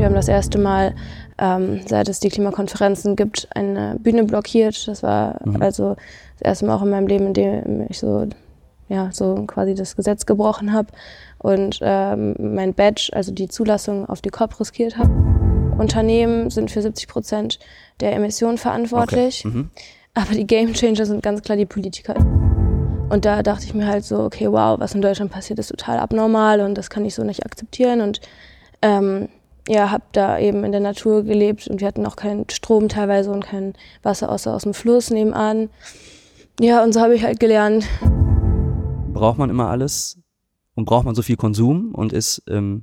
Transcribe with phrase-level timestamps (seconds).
[0.00, 0.94] Wir haben das erste Mal,
[1.36, 4.88] ähm, seit es die Klimakonferenzen gibt, eine Bühne blockiert.
[4.88, 5.60] Das war mhm.
[5.60, 5.94] also
[6.38, 8.26] das erste Mal auch in meinem Leben, in dem ich so,
[8.88, 10.88] ja, so quasi das Gesetz gebrochen habe
[11.36, 15.10] und ähm, mein Badge, also die Zulassung auf die COP riskiert habe.
[15.76, 17.58] Unternehmen sind für 70 Prozent
[18.00, 19.44] der Emissionen verantwortlich.
[19.44, 19.54] Okay.
[19.54, 19.70] Mhm.
[20.14, 22.14] Aber die Game Changer sind ganz klar die Politiker.
[23.10, 25.98] Und da dachte ich mir halt so, okay, wow, was in Deutschland passiert, ist total
[25.98, 28.00] abnormal und das kann ich so nicht akzeptieren.
[28.00, 28.22] Und
[28.80, 29.28] ähm,
[29.70, 33.30] ja, habe da eben in der Natur gelebt und wir hatten auch keinen Strom teilweise
[33.30, 35.70] und kein Wasser außer aus dem Fluss nebenan.
[36.58, 37.86] Ja, und so habe ich halt gelernt.
[39.12, 40.18] Braucht man immer alles
[40.74, 42.82] und braucht man so viel Konsum und ist ähm,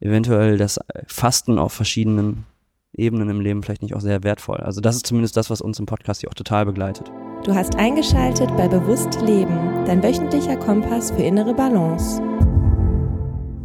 [0.00, 2.44] eventuell das Fasten auf verschiedenen
[2.92, 4.58] Ebenen im Leben vielleicht nicht auch sehr wertvoll.
[4.58, 7.12] Also das ist zumindest das, was uns im Podcast hier auch total begleitet.
[7.44, 12.20] Du hast eingeschaltet bei Bewusst Leben, dein wöchentlicher Kompass für innere Balance.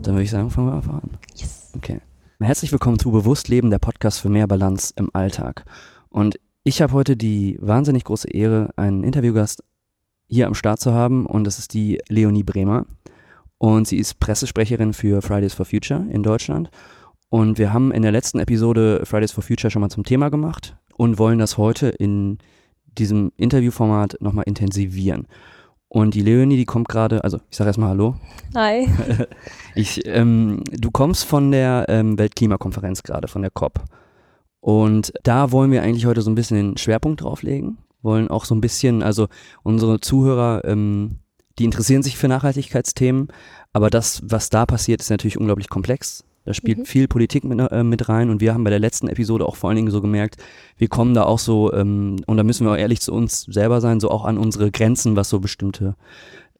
[0.03, 1.17] Dann würde ich sagen, fangen wir einfach an.
[1.35, 1.71] Yes.
[1.75, 1.99] Okay.
[2.41, 5.65] Herzlich willkommen zu Bewusst Leben, der Podcast für mehr Balance im Alltag.
[6.07, 9.61] Und ich habe heute die wahnsinnig große Ehre, einen Interviewgast
[10.25, 12.85] hier am Start zu haben und das ist die Leonie Bremer.
[13.57, 16.69] Und sie ist Pressesprecherin für Fridays for Future in Deutschland
[17.27, 20.77] und wir haben in der letzten Episode Fridays for Future schon mal zum Thema gemacht
[20.95, 22.37] und wollen das heute in
[22.85, 25.27] diesem Interviewformat nochmal intensivieren.
[25.89, 28.15] Und die Leonie, die kommt gerade, also ich sage erstmal Hallo.
[28.55, 28.87] Hi.
[29.75, 33.79] Ich, ähm, du kommst von der ähm, Weltklimakonferenz gerade, von der COP.
[34.59, 37.77] Und da wollen wir eigentlich heute so ein bisschen den Schwerpunkt drauflegen.
[38.01, 39.27] Wollen auch so ein bisschen, also
[39.63, 41.19] unsere Zuhörer, ähm,
[41.59, 43.29] die interessieren sich für Nachhaltigkeitsthemen,
[43.73, 46.25] aber das, was da passiert, ist natürlich unglaublich komplex.
[46.45, 46.85] Da spielt mhm.
[46.85, 49.69] viel Politik mit, äh, mit rein und wir haben bei der letzten Episode auch vor
[49.69, 50.37] allen Dingen so gemerkt,
[50.77, 53.81] wir kommen da auch so, ähm, und da müssen wir auch ehrlich zu uns selber
[53.81, 55.95] sein, so auch an unsere Grenzen, was so bestimmte,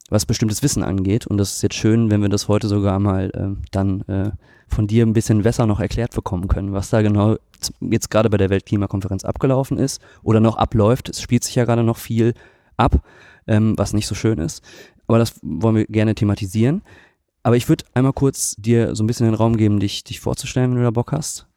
[0.10, 1.28] was bestimmtes Wissen angeht.
[1.28, 4.32] Und das ist jetzt schön, wenn wir das heute sogar mal äh, dann äh,
[4.68, 7.38] von dir ein bisschen besser noch erklärt bekommen können, was da genau
[7.82, 11.10] jetzt gerade bei der Weltklimakonferenz abgelaufen ist oder noch abläuft.
[11.10, 12.34] Es spielt sich ja gerade noch viel
[12.78, 13.02] ab,
[13.48, 14.64] ähm, was nicht so schön ist.
[15.08, 16.84] Aber das wollen wir gerne thematisieren.
[17.44, 20.72] Aber ich würde einmal kurz dir so ein bisschen den Raum geben, dich, dich vorzustellen,
[20.72, 21.48] wenn du da Bock hast.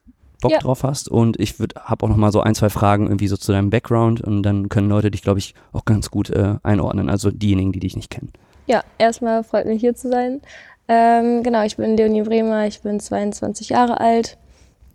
[0.40, 0.58] Bock ja.
[0.58, 1.08] drauf hast.
[1.08, 4.20] Und ich habe auch noch mal so ein, zwei Fragen irgendwie so zu deinem Background
[4.20, 7.08] und dann können Leute dich, glaube ich, auch ganz gut äh, einordnen.
[7.08, 8.32] Also diejenigen, die dich nicht kennen.
[8.66, 10.40] Ja, erstmal freut mich hier zu sein.
[10.88, 14.36] Ähm, genau, ich bin Leonie Bremer, ich bin 22 Jahre alt.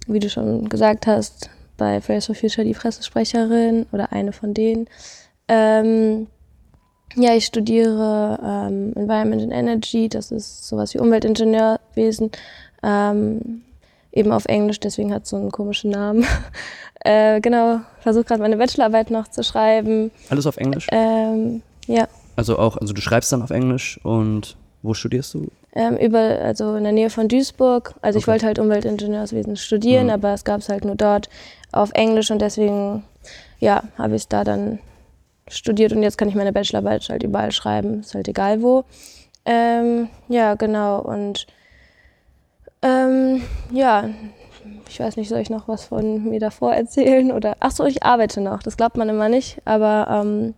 [0.06, 4.88] Wie du schon gesagt hast, bei Fridays for Future die Pressesprecherin oder eine von denen.
[5.48, 6.28] Ähm,
[7.16, 12.32] ja, ich studiere ähm, Environment and Energy, das ist sowas wie Umweltingenieurwesen,
[12.84, 13.62] ähm,
[14.12, 16.26] eben auf Englisch, deswegen hat es so einen komischen Namen.
[17.06, 20.12] äh, genau, versuche gerade meine Bachelorarbeit noch zu schreiben.
[20.30, 20.88] Alles auf Englisch?
[20.92, 22.08] Ähm, ja.
[22.36, 25.48] Also auch, also du schreibst dann auf Englisch und wo studierst du?
[25.74, 27.96] Ähm, über, also in der Nähe von Duisburg.
[28.02, 28.24] Also okay.
[28.24, 30.14] ich wollte halt Umweltingenieurswesen studieren, mhm.
[30.14, 31.30] aber es gab es halt nur dort
[31.72, 33.04] auf Englisch und deswegen,
[33.60, 34.80] ja, habe ich es da dann
[35.50, 38.84] studiert und jetzt kann ich meine Bachelorarbeit halt überall schreiben, ist halt egal wo.
[39.46, 41.00] Ähm, ja, genau.
[41.00, 41.48] Und
[42.82, 43.42] ähm,
[43.72, 44.10] ja,
[44.90, 47.32] ich weiß nicht, soll ich noch was von mir davor erzählen?
[47.32, 48.62] Oder ach so, ich arbeite noch.
[48.62, 50.54] Das glaubt man immer nicht, aber ähm,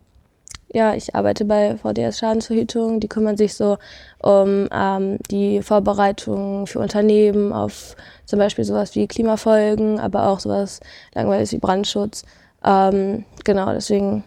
[0.71, 2.99] ja, ich arbeite bei VDS Schadensverhütung.
[2.99, 3.77] Die kümmern sich so
[4.21, 7.95] um ähm, die Vorbereitung für Unternehmen auf
[8.25, 10.79] zum Beispiel sowas wie Klimafolgen, aber auch sowas
[11.15, 12.23] langweiliges wie Brandschutz.
[12.63, 14.23] Ähm, genau, deswegen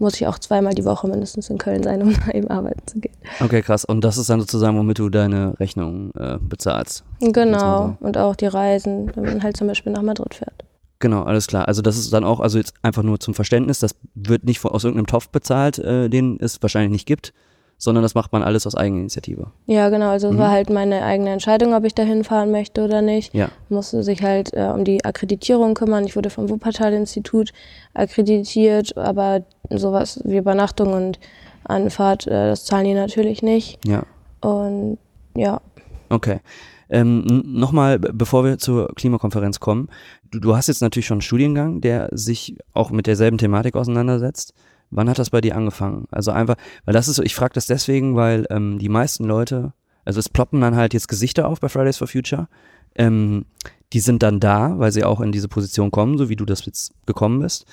[0.00, 2.98] muss ich auch zweimal die Woche mindestens in Köln sein, um da eben arbeiten zu
[2.98, 3.14] gehen.
[3.40, 3.84] Okay, krass.
[3.84, 7.04] Und das ist dann sozusagen, womit du deine Rechnung äh, bezahlst.
[7.20, 7.96] Genau.
[8.00, 10.64] Und auch die Reisen, wenn man halt zum Beispiel nach Madrid fährt.
[10.98, 11.66] Genau, alles klar.
[11.66, 14.84] Also das ist dann auch, also jetzt einfach nur zum Verständnis, das wird nicht aus
[14.84, 17.32] irgendeinem Topf bezahlt, äh, den es wahrscheinlich nicht gibt,
[17.78, 19.46] sondern das macht man alles aus Eigeninitiative.
[19.66, 20.10] Ja, genau.
[20.10, 20.38] Also es mhm.
[20.38, 23.34] war halt meine eigene Entscheidung, ob ich da hinfahren möchte oder nicht.
[23.34, 23.48] Ja.
[23.70, 26.04] Musste sich halt äh, um die Akkreditierung kümmern.
[26.04, 27.52] Ich wurde vom Wuppertal-Institut
[27.94, 31.18] akkreditiert, aber sowas wie Übernachtung und
[31.64, 33.78] Anfahrt, äh, das zahlen die natürlich nicht.
[33.86, 34.04] Ja.
[34.40, 34.98] Und
[35.36, 35.60] ja.
[36.08, 36.40] Okay.
[36.88, 39.88] Ähm, Nochmal, bevor wir zur Klimakonferenz kommen.
[40.30, 44.54] Du, du hast jetzt natürlich schon einen Studiengang, der sich auch mit derselben Thematik auseinandersetzt.
[44.90, 46.08] Wann hat das bei dir angefangen?
[46.10, 49.72] Also einfach, weil das ist so, ich frage das deswegen, weil ähm, die meisten Leute,
[50.04, 52.48] also es ploppen dann halt jetzt Gesichter auf bei Fridays for Future.
[52.96, 53.44] Ähm,
[53.92, 56.66] die sind dann da, weil sie auch in diese Position kommen, so wie du das
[56.66, 57.66] jetzt gekommen bist.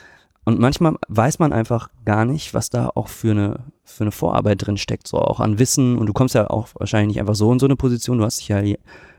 [0.48, 4.66] Und manchmal weiß man einfach gar nicht, was da auch für eine, für eine Vorarbeit
[4.66, 5.98] drin steckt, so auch an Wissen.
[5.98, 8.20] Und du kommst ja auch wahrscheinlich nicht einfach so in so eine Position.
[8.20, 8.62] Du hast dich ja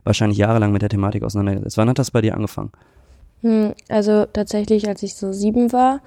[0.04, 1.76] wahrscheinlich jahrelang mit der Thematik auseinandergesetzt.
[1.76, 2.72] Wann hat das bei dir angefangen?
[3.42, 6.00] Hm, also tatsächlich, als ich so sieben war,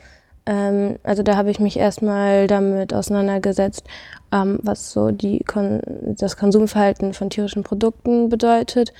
[0.47, 3.85] ähm, also da habe ich mich erstmal damit auseinandergesetzt,
[4.31, 5.81] ähm, was so die Kon
[6.17, 8.91] das Konsumverhalten von tierischen Produkten bedeutet.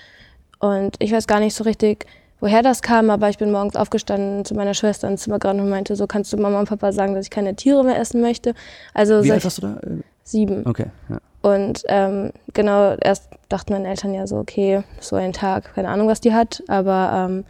[0.60, 2.06] Und ich weiß gar nicht so richtig,
[2.42, 5.70] woher das kam, aber ich bin morgens aufgestanden zu meiner Schwester ins Zimmer gerannt und
[5.70, 8.54] meinte, so kannst du Mama und Papa sagen, dass ich keine Tiere mehr essen möchte.
[8.94, 9.80] Also Wie alt warst du da?
[10.24, 10.66] Sieben.
[10.66, 10.88] Okay.
[11.10, 11.20] Ja.
[11.42, 16.08] Und ähm, genau, erst dachten meine Eltern ja so, okay, so ein Tag, keine Ahnung,
[16.08, 16.64] was die hat.
[16.68, 17.46] Aber ähm,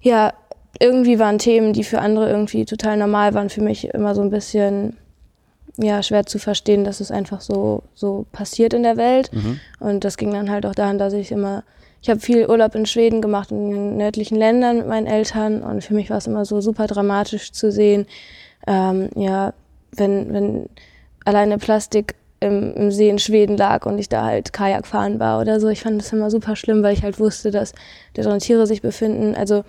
[0.00, 0.32] ja,
[0.78, 4.30] irgendwie waren Themen, die für andere irgendwie total normal waren, für mich immer so ein
[4.30, 4.96] bisschen
[5.76, 9.32] ja, schwer zu verstehen, dass es einfach so, so passiert in der Welt.
[9.32, 9.60] Mhm.
[9.80, 11.64] Und das ging dann halt auch daran, dass ich immer,
[12.02, 15.62] ich habe viel Urlaub in Schweden gemacht, in den nördlichen Ländern mit meinen Eltern.
[15.62, 18.06] Und für mich war es immer so super dramatisch zu sehen,
[18.66, 19.54] ähm, ja,
[19.92, 20.68] wenn, wenn
[21.24, 25.40] alleine Plastik im, im See in Schweden lag und ich da halt Kajak fahren war
[25.40, 25.68] oder so.
[25.68, 27.72] Ich fand das immer super schlimm, weil ich halt wusste, dass
[28.14, 29.36] da drin Tiere sich befinden.
[29.36, 29.62] Also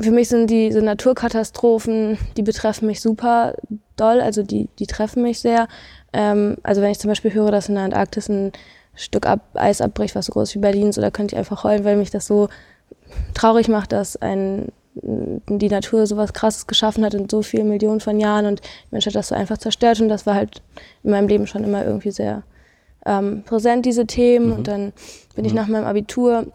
[0.00, 3.54] für mich sind diese Naturkatastrophen, die betreffen mich super
[3.96, 5.68] doll, also die, die treffen mich sehr.
[6.12, 8.50] Ähm, also wenn ich zum Beispiel höre, dass in der Antarktis ein
[8.98, 11.84] Stück Ab Eis abbricht, was so groß wie Berlin ist, oder könnte ich einfach heulen,
[11.84, 12.48] weil mich das so
[13.34, 14.68] traurig macht, dass ein
[15.00, 19.14] die Natur sowas krasses geschaffen hat in so vielen Millionen von Jahren und die Menschheit
[19.14, 20.60] das so einfach zerstört und das war halt
[21.04, 22.42] in meinem Leben schon immer irgendwie sehr
[23.06, 24.46] ähm, präsent, diese Themen.
[24.46, 24.52] Mhm.
[24.52, 24.92] Und dann
[25.34, 25.58] bin ich mhm.
[25.58, 26.46] nach meinem Abitur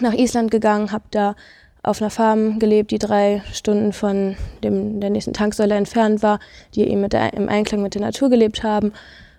[0.00, 1.36] nach Island gegangen, habe da
[1.82, 6.40] auf einer Farm gelebt, die drei Stunden von dem, der nächsten Tanksäule entfernt war,
[6.74, 8.92] die eben mit der, im Einklang mit der Natur gelebt haben.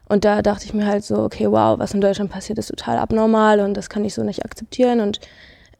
[0.07, 2.97] Und da dachte ich mir halt so, okay, wow, was in Deutschland passiert, ist total
[2.97, 4.99] abnormal und das kann ich so nicht akzeptieren.
[4.99, 5.19] Und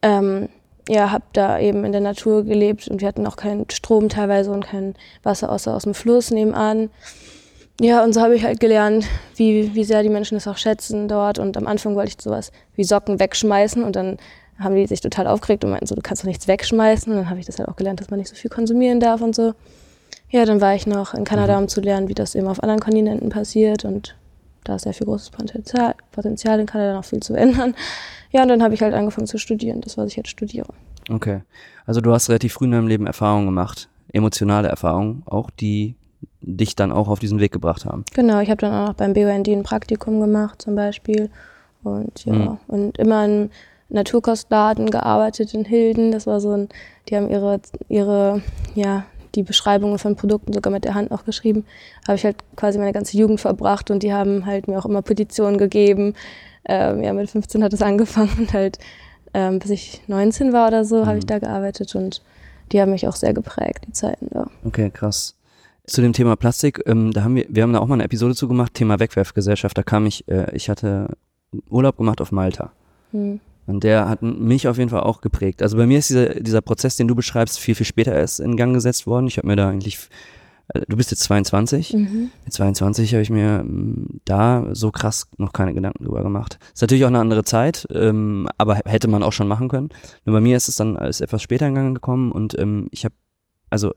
[0.02, 0.48] ähm,
[0.88, 4.50] ja, habe da eben in der Natur gelebt und wir hatten auch keinen Strom teilweise
[4.50, 6.90] und kein Wasser außer aus dem Fluss nebenan.
[7.80, 11.08] Ja, und so habe ich halt gelernt, wie, wie sehr die Menschen es auch schätzen
[11.08, 11.38] dort.
[11.38, 14.16] Und am Anfang wollte ich sowas wie Socken wegschmeißen und dann
[14.58, 17.12] haben die sich total aufgeregt und meinten so, du kannst doch nichts wegschmeißen.
[17.12, 19.20] Und dann habe ich das halt auch gelernt, dass man nicht so viel konsumieren darf
[19.20, 19.52] und so.
[20.30, 21.64] Ja, dann war ich noch in Kanada, mhm.
[21.64, 24.16] um zu lernen, wie das eben auf anderen Kontinenten passiert und
[24.64, 27.74] da ist sehr viel großes Potenzial, Potenzial in Kanada noch viel zu ändern.
[28.32, 30.66] Ja, und dann habe ich halt angefangen zu studieren, das, was ich jetzt studiere.
[31.08, 31.42] Okay.
[31.86, 35.94] Also du hast relativ früh in deinem Leben Erfahrungen gemacht, emotionale Erfahrungen, auch die
[36.40, 38.04] dich dann auch auf diesen Weg gebracht haben.
[38.14, 41.30] Genau, ich habe dann auch noch beim BUND ein Praktikum gemacht zum Beispiel
[41.82, 42.58] und ja, mhm.
[42.66, 43.50] und immer in
[43.88, 46.10] Naturkostladen gearbeitet in Hilden.
[46.10, 46.68] Das war so ein,
[47.08, 48.42] die haben ihre, ihre,
[48.74, 49.04] ja,
[49.36, 51.64] die Beschreibungen von Produkten sogar mit der Hand noch geschrieben.
[52.08, 55.02] Habe ich halt quasi meine ganze Jugend verbracht und die haben halt mir auch immer
[55.02, 56.14] Petitionen gegeben.
[56.68, 58.78] Ähm, ja, mit 15 hat es angefangen und halt
[59.36, 61.06] ähm, bis ich 19 war oder so, mhm.
[61.06, 62.22] habe ich da gearbeitet und
[62.72, 64.50] die haben mich auch sehr geprägt, die Zeiten da.
[64.64, 65.34] Okay, krass.
[65.86, 68.34] Zu dem Thema Plastik, ähm, da haben wir, wir haben da auch mal eine Episode
[68.34, 69.76] zu gemacht, Thema Wegwerfgesellschaft.
[69.76, 71.10] Da kam ich, äh, ich hatte
[71.68, 72.72] Urlaub gemacht auf Malta.
[73.12, 73.40] Mhm.
[73.66, 75.62] Und der hat mich auf jeden Fall auch geprägt.
[75.62, 78.56] Also bei mir ist dieser, dieser Prozess, den du beschreibst, viel, viel später erst in
[78.56, 79.26] Gang gesetzt worden.
[79.26, 79.98] Ich habe mir da eigentlich,
[80.68, 81.92] äh, du bist jetzt 22.
[81.94, 82.30] Mhm.
[82.44, 83.64] Mit 22 habe ich mir
[84.24, 86.58] da so krass noch keine Gedanken drüber gemacht.
[86.72, 89.88] Ist natürlich auch eine andere Zeit, ähm, aber hätte man auch schon machen können.
[90.24, 93.04] Nur bei mir ist es dann als etwas später in Gang gekommen und ähm, ich
[93.04, 93.14] habe,
[93.68, 93.92] also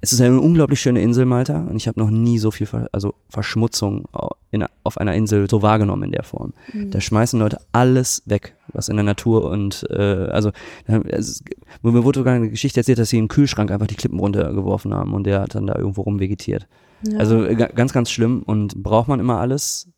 [0.00, 2.88] es ist eine unglaublich schöne Insel, Malta, und ich habe noch nie so viel Ver
[2.92, 4.06] also Verschmutzung
[4.50, 6.52] in, auf einer Insel so wahrgenommen in der Form.
[6.72, 6.90] Mhm.
[6.90, 10.52] Da schmeißen Leute alles weg, was in der Natur und äh, also
[10.86, 11.42] es,
[11.82, 15.14] mir wurde sogar eine Geschichte erzählt, dass sie im Kühlschrank einfach die Klippen runtergeworfen haben
[15.14, 16.68] und der hat dann da irgendwo rumvegetiert.
[17.02, 17.18] Ja.
[17.18, 19.88] Also ganz, ganz schlimm und braucht man immer alles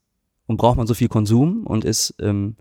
[0.46, 2.56] und braucht man so viel Konsum und ist ähm,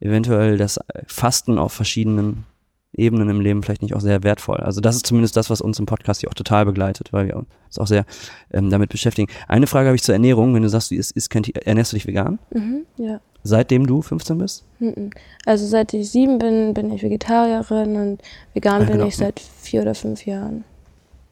[0.00, 2.44] eventuell das Fasten auf verschiedenen
[2.92, 4.58] Ebenen im Leben vielleicht nicht auch sehr wertvoll.
[4.58, 7.36] Also das ist zumindest das, was uns im Podcast hier auch total begleitet, weil wir
[7.36, 8.04] uns auch sehr
[8.52, 9.30] ähm, damit beschäftigen.
[9.46, 10.54] Eine Frage habe ich zur Ernährung.
[10.54, 12.38] Wenn du sagst, du isst, isst ernährst du dich vegan?
[12.50, 13.20] Mhm, ja.
[13.42, 14.64] Seitdem du 15 bist?
[14.80, 15.10] Mhm.
[15.46, 18.22] Also seit ich sieben bin, bin ich Vegetarierin und
[18.54, 19.06] vegan bin genau.
[19.06, 20.64] ich seit vier oder fünf Jahren.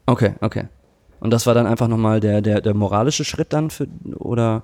[0.05, 0.65] Okay, okay.
[1.19, 4.63] Und das war dann einfach nochmal der, der, der moralische Schritt dann für, oder?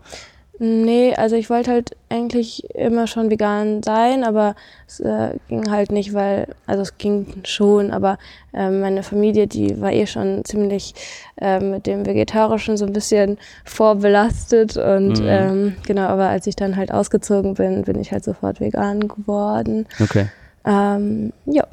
[0.58, 4.56] Nee, also ich wollte halt eigentlich immer schon vegan sein, aber
[4.88, 8.18] es äh, ging halt nicht, weil, also es ging schon, aber
[8.54, 10.96] äh, meine Familie, die war eh schon ziemlich
[11.42, 15.28] äh, mit dem Vegetarischen so ein bisschen vorbelastet und mhm.
[15.28, 19.88] ähm, genau, aber als ich dann halt ausgezogen bin, bin ich halt sofort vegan geworden.
[20.02, 20.28] Okay.
[20.64, 21.68] Ähm, ja.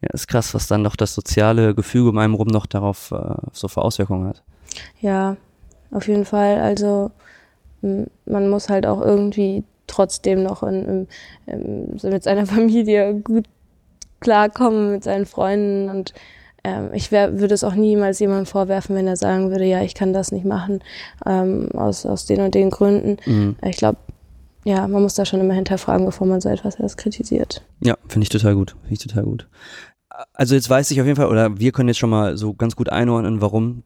[0.00, 3.34] Ja, ist krass, was dann doch das soziale Gefüge um einen rum noch darauf äh,
[3.52, 4.42] so für Auswirkungen hat.
[5.00, 5.36] Ja,
[5.90, 6.60] auf jeden Fall.
[6.60, 7.10] Also
[7.82, 11.08] man muss halt auch irgendwie trotzdem noch in, in,
[11.46, 13.46] in, mit seiner Familie gut
[14.20, 16.12] klarkommen, mit seinen Freunden und
[16.64, 19.94] ähm, ich wär, würde es auch niemals jemandem vorwerfen, wenn er sagen würde, ja, ich
[19.94, 20.80] kann das nicht machen,
[21.24, 23.16] ähm, aus, aus den und den Gründen.
[23.26, 23.56] Mhm.
[23.64, 23.98] Ich glaube,
[24.64, 27.62] ja, man muss da schon immer hinterfragen, bevor man so etwas erst kritisiert.
[27.80, 28.72] Ja, finde ich total gut.
[28.82, 29.48] Finde ich total gut.
[30.34, 32.74] Also jetzt weiß ich auf jeden Fall, oder wir können jetzt schon mal so ganz
[32.74, 33.84] gut einordnen, warum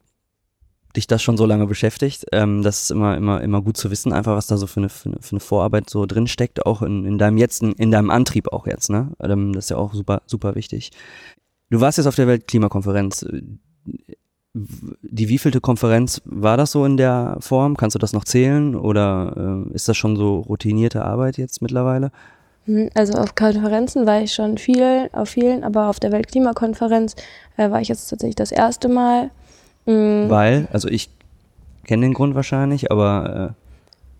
[0.96, 2.26] dich das schon so lange beschäftigt.
[2.32, 4.88] Ähm, das ist immer, immer, immer gut zu wissen, einfach was da so für eine,
[4.88, 7.90] für eine, für eine Vorarbeit so drin steckt, auch in, in deinem jetzt, in, in
[7.90, 9.12] deinem Antrieb auch jetzt, ne?
[9.20, 10.90] Ähm, das ist ja auch super, super wichtig.
[11.70, 13.26] Du warst jetzt auf der Weltklimakonferenz.
[14.54, 17.76] Die wievielte Konferenz war das so in der Form?
[17.78, 22.12] Kannst du das noch zählen oder äh, ist das schon so routinierte Arbeit jetzt mittlerweile?
[22.66, 27.16] Hm, also auf Konferenzen war ich schon viel, auf vielen, aber auf der Weltklimakonferenz
[27.56, 29.30] äh, war ich jetzt tatsächlich das erste Mal.
[29.86, 30.28] Mhm.
[30.28, 31.10] Weil, also ich
[31.84, 33.54] kenne den Grund wahrscheinlich, aber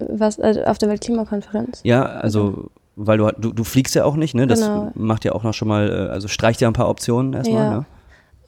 [0.01, 1.81] äh, was also auf der Weltklimakonferenz?
[1.85, 4.47] Ja, also weil du, du du fliegst ja auch nicht, ne?
[4.47, 4.91] Das genau.
[4.95, 7.71] macht ja auch noch schon mal, äh, also streicht ja ein paar Optionen erstmal, ja.
[7.71, 7.87] ne?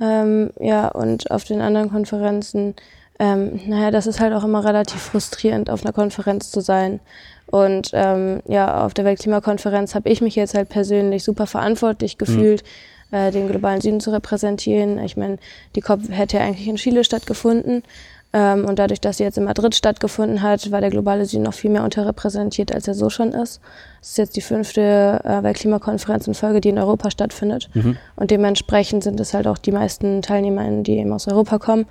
[0.01, 2.75] Ähm, ja, und auf den anderen Konferenzen,
[3.19, 7.01] ähm, naja, das ist halt auch immer relativ frustrierend, auf einer Konferenz zu sein.
[7.47, 12.63] Und ähm, ja, auf der Weltklimakonferenz habe ich mich jetzt halt persönlich super verantwortlich gefühlt,
[12.63, 12.67] mhm.
[13.15, 14.99] Äh, den globalen Süden zu repräsentieren.
[14.99, 15.39] Ich meine,
[15.77, 17.85] die COP hätte ja eigentlich in Chile stattgefunden.
[18.33, 21.55] Ähm, und dadurch, dass sie jetzt in Madrid stattgefunden hat, war der globale Süden noch
[21.55, 23.61] viel mehr unterrepräsentiert, als er so schon ist.
[24.03, 27.71] Es ist jetzt die fünfte äh, Weltklimakonferenz in Folge, die in Europa stattfindet.
[27.75, 27.97] Mhm.
[28.17, 31.87] Und dementsprechend sind es halt auch die meisten Teilnehmer, die eben aus Europa kommen.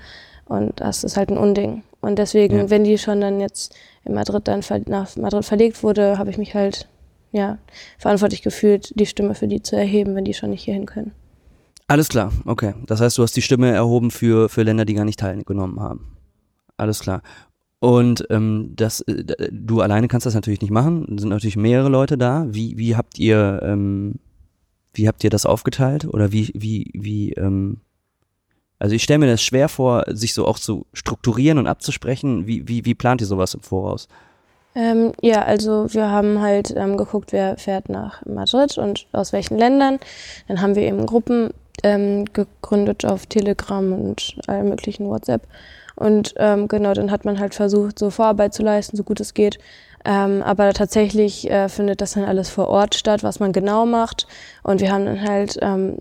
[0.46, 1.84] Und das ist halt ein Unding.
[2.01, 2.70] Und deswegen, ja.
[2.70, 6.53] wenn die schon dann jetzt in Madrid dann nach Madrid verlegt wurde, habe ich mich
[6.53, 6.89] halt
[7.34, 7.58] ja
[7.98, 11.12] verantwortlich gefühlt, die Stimme für die zu erheben, wenn die schon nicht hierhin können.
[11.88, 12.74] Alles klar, okay.
[12.88, 16.18] Das heißt, du hast die Stimme erhoben für, für Länder, die gar nicht teilgenommen haben.
[16.78, 17.22] Alles klar.
[17.80, 21.06] Und ähm, das, äh, du alleine kannst das natürlich nicht machen.
[21.16, 22.46] Es sind natürlich mehrere Leute da.
[22.48, 24.16] Wie, wie habt ihr, ähm,
[24.94, 26.06] wie habt ihr das aufgeteilt?
[26.06, 27.82] Oder wie, wie, wie, ähm,
[28.80, 32.48] also ich stelle mir das schwer vor, sich so auch zu strukturieren und abzusprechen.
[32.48, 34.08] Wie, wie, wie plant ihr sowas im Voraus?
[34.75, 39.58] Ähm, ja, also wir haben halt ähm, geguckt, wer fährt nach Madrid und aus welchen
[39.58, 40.00] Ländern.
[40.48, 41.51] Dann haben wir eben Gruppen
[41.84, 45.44] ähm, gegründet auf Telegram und allen möglichen WhatsApp.
[45.96, 49.34] Und ähm, genau, dann hat man halt versucht, so Vorarbeit zu leisten, so gut es
[49.34, 49.60] geht.
[50.06, 54.28] Ähm, aber tatsächlich äh, findet das dann alles vor Ort statt, was man genau macht.
[54.62, 55.98] Und wir haben dann halt, ähm,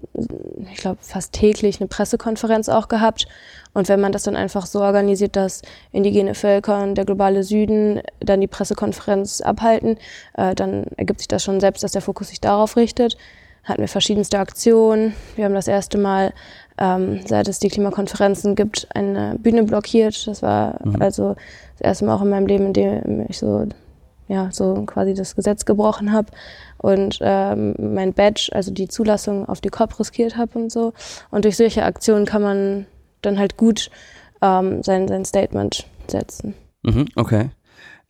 [0.72, 3.28] ich glaube, fast täglich eine Pressekonferenz auch gehabt.
[3.74, 8.02] Und wenn man das dann einfach so organisiert, dass indigene Völker und der globale Süden
[8.18, 9.98] dann die Pressekonferenz abhalten,
[10.36, 13.16] äh, dann ergibt sich das schon selbst, dass der Fokus sich darauf richtet.
[13.62, 15.14] Hatten wir verschiedenste Aktionen.
[15.36, 16.32] Wir haben das erste Mal,
[16.78, 20.26] ähm, seit es die Klimakonferenzen gibt, eine Bühne blockiert.
[20.26, 21.00] Das war mhm.
[21.00, 21.36] also
[21.78, 23.66] das erste Mal auch in meinem Leben, in dem ich so
[24.28, 26.28] ja, so quasi das Gesetz gebrochen habe
[26.78, 30.92] und ähm, mein Badge, also die Zulassung auf die COP riskiert habe und so.
[31.30, 32.86] Und durch solche Aktionen kann man
[33.20, 33.90] dann halt gut
[34.40, 36.54] ähm, sein, sein Statement setzen.
[36.82, 37.50] Mhm, okay.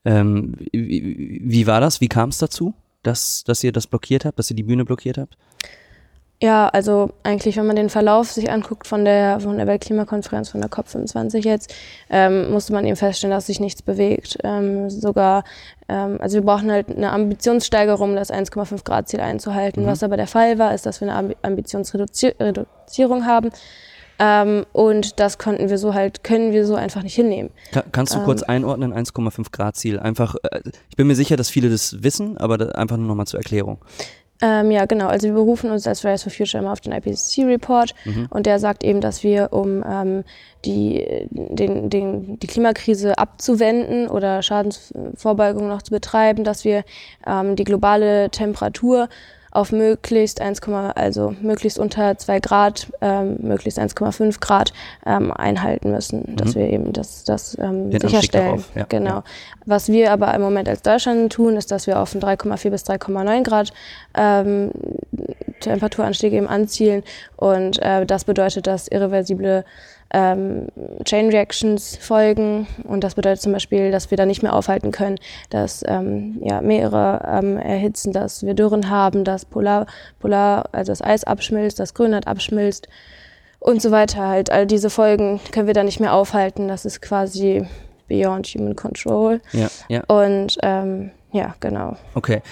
[0.05, 2.01] Ähm, wie, wie, war das?
[2.01, 5.19] Wie kam es dazu, dass, dass ihr das blockiert habt, dass ihr die Bühne blockiert
[5.19, 5.37] habt?
[6.43, 10.61] Ja, also eigentlich, wenn man den Verlauf sich anguckt von der, von der Weltklimakonferenz, von
[10.61, 11.73] der COP25 jetzt,
[12.11, 14.39] ähm, musste man eben feststellen, dass sich nichts bewegt.
[14.43, 15.45] Ähm, sogar,
[15.89, 19.85] ähm, also wir brauchen halt eine Ambitionssteigerung, um das 1,5 Grad Ziel einzuhalten.
[19.85, 19.87] Mhm.
[19.87, 23.51] Was aber der Fall war, ist, dass wir eine Ambitionsreduzierung haben.
[24.19, 27.51] Ähm, und das konnten wir so halt, können wir so einfach nicht hinnehmen.
[27.71, 30.01] Kann, kannst du ähm, kurz einordnen, 1,5 Grad Ziel?
[30.01, 33.27] Einfach, äh, ich bin mir sicher, dass viele das wissen, aber das einfach nur nochmal
[33.29, 33.79] zur Erklärung.
[34.43, 35.07] Ähm, ja, genau.
[35.07, 38.27] Also wir berufen uns als Fridays for Future immer auf den IPCC-Report mhm.
[38.29, 40.25] und der sagt eben, dass wir, um ähm,
[40.65, 46.83] die, den, den, die Klimakrise abzuwenden oder Schadensvorbeugung noch zu betreiben, dass wir
[47.25, 49.09] ähm, die globale Temperatur
[49.53, 50.61] auf möglichst 1,
[50.95, 54.73] also möglichst unter 2 Grad, ähm, möglichst 1,5 Grad
[55.05, 56.61] ähm, einhalten müssen, dass mhm.
[56.61, 58.65] wir eben das, das ähm, sicherstellen.
[58.75, 59.17] Ja, genau.
[59.17, 59.25] Ja.
[59.67, 63.43] Was wir aber im Moment als Deutschland tun, ist, dass wir auf 3,4 bis 3,9
[63.43, 63.73] Grad
[64.15, 64.71] ähm,
[65.61, 67.03] Temperaturanstieg eben anzielen
[67.37, 69.65] und äh, das bedeutet, dass irreversible
[70.13, 70.69] ähm,
[71.05, 72.67] Chain Reactions folgen.
[72.85, 75.19] Und das bedeutet zum Beispiel, dass wir da nicht mehr aufhalten können,
[75.51, 79.87] dass ähm, ja, Meere ähm, erhitzen, dass wir Dürren haben, dass Polar,
[80.21, 82.89] Polar, also das Eis abschmilzt, das Grönland abschmilzt
[83.59, 84.29] und so weiter.
[84.29, 86.69] Halt all diese Folgen können wir da nicht mehr aufhalten.
[86.69, 87.67] Das ist quasi
[88.09, 89.41] beyond human control.
[89.53, 90.03] Ja, ja.
[90.09, 91.97] Und ähm, ja, genau.
[92.15, 92.43] Okay.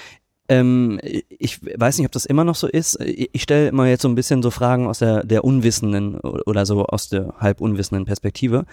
[0.50, 3.00] Ähm, ich weiß nicht, ob das immer noch so ist.
[3.00, 6.84] Ich stelle immer jetzt so ein bisschen so Fragen aus der, der unwissenden oder so
[6.84, 8.66] aus der halb unwissenden Perspektive,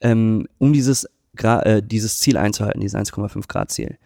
[0.00, 1.08] ähm, um dieses,
[1.40, 3.96] äh, dieses Ziel einzuhalten, dieses 1,5 Grad Ziel.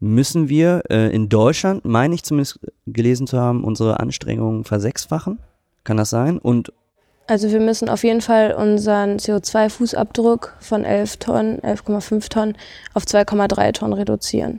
[0.00, 2.58] Müssen wir äh, in Deutschland, meine ich zumindest
[2.88, 5.38] gelesen zu haben, unsere Anstrengungen versechsfachen?
[5.84, 6.40] Kann das sein?
[6.40, 6.72] Und
[7.28, 12.56] also wir müssen auf jeden Fall unseren CO2-Fußabdruck von 11 Tonnen, 11,5 Tonnen
[12.92, 14.58] auf 2,3 Tonnen reduzieren.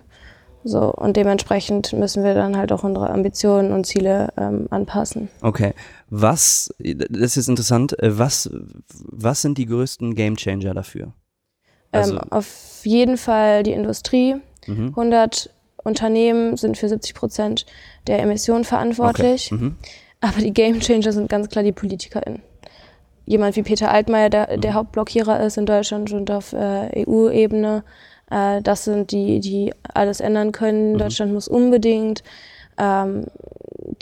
[0.65, 5.27] So, und dementsprechend müssen wir dann halt auch unsere Ambitionen und Ziele ähm, anpassen.
[5.41, 5.73] Okay.
[6.09, 8.49] Was, das ist interessant, äh, was,
[8.93, 11.13] was sind die größten Gamechanger dafür?
[11.91, 14.35] Also, ähm, auf jeden Fall die Industrie.
[14.67, 14.87] mhm.
[14.89, 15.49] 100
[15.83, 17.65] Unternehmen sind für 70 Prozent
[18.07, 19.51] der Emissionen verantwortlich.
[19.51, 19.61] Okay.
[19.63, 19.75] Mhm.
[20.21, 22.41] Aber die Gamechanger sind ganz klar die PolitikerInnen.
[23.25, 24.61] Jemand wie Peter Altmaier, der, Mhm.
[24.61, 27.83] der Hauptblockierer ist in Deutschland und auf äh, EU-Ebene.
[28.33, 30.93] Äh, das sind die, die alles ändern können.
[30.93, 30.97] Mhm.
[30.97, 32.23] Deutschland muss unbedingt
[32.77, 33.25] ähm,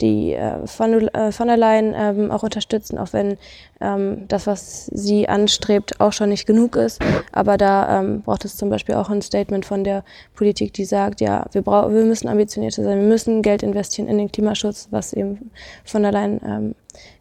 [0.00, 3.36] die äh, von, äh, von der Leyen ähm, auch unterstützen, auch wenn
[3.80, 7.00] ähm, das, was sie anstrebt, auch schon nicht genug ist.
[7.32, 11.20] Aber da ähm, braucht es zum Beispiel auch ein Statement von der Politik, die sagt,
[11.20, 15.12] ja, wir, brau wir müssen ambitionierter sein, wir müssen Geld investieren in den Klimaschutz, was
[15.12, 15.50] eben
[15.84, 16.74] von der Leyen ähm,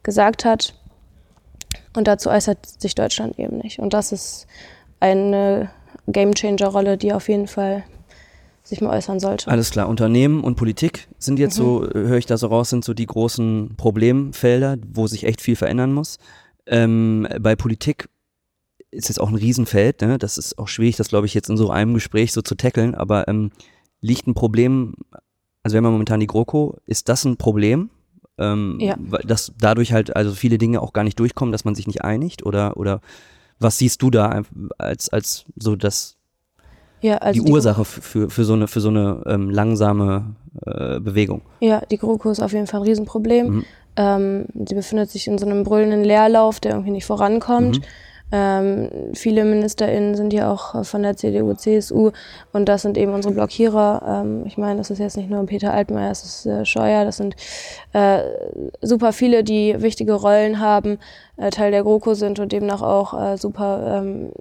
[0.03, 0.74] gesagt hat.
[1.94, 3.80] Und dazu äußert sich Deutschland eben nicht.
[3.80, 4.48] Und das ist
[5.01, 5.72] eine
[6.08, 7.84] Gamechanger-Rolle, die auf jeden Fall
[8.63, 9.50] sich mal äußern sollte.
[9.50, 12.86] Alles klar, Unternehmen und Politik sind jetzt so, äh, höre ich da so raus, sind
[12.86, 16.20] so die großen Problemfelder, wo sich echt viel verändern muss.
[16.67, 18.08] Ähm, bei Politik
[18.91, 20.17] ist jetzt auch ein Riesenfeld, ne?
[20.17, 22.93] das ist auch schwierig, das glaube ich jetzt in so einem Gespräch so zu tackeln,
[22.93, 23.51] aber ähm,
[24.01, 24.96] liegt ein Problem,
[25.63, 27.89] also wenn man momentan die GroKo, ist das ein Problem?
[28.38, 28.96] Ähm, Ja.
[29.24, 32.46] Dass dadurch halt also viele Dinge auch gar nicht durchkommen, dass man sich nicht einigt
[32.46, 33.01] oder, oder
[33.62, 34.41] was siehst du da
[34.77, 36.18] als, als so das
[37.01, 41.00] ja, also die Ursache f- für, für so eine, für so eine ähm, langsame äh,
[41.00, 41.41] Bewegung.
[41.60, 43.48] Ja, die GroKo ist auf jeden Fall ein Riesenproblem.
[43.48, 43.65] Mhm.
[43.96, 47.80] Ähm, sie befindet sich in so einem brüllenden Leerlauf, der irgendwie nicht vorankommt.
[47.80, 47.84] Mhm.
[48.32, 52.12] Ähm, viele MinisterInnen sind ja auch äh, von der CDU, CSU
[52.54, 54.24] und das sind eben unsere Blockierer.
[54.24, 57.18] Ähm, ich meine, das ist jetzt nicht nur Peter Altmaier, es ist äh, Scheuer, das
[57.18, 57.36] sind
[57.94, 58.20] äh,
[58.82, 60.98] super viele, die wichtige Rollen haben,
[61.38, 64.32] äh, Teil der GroKo sind und demnach auch äh, super ähm,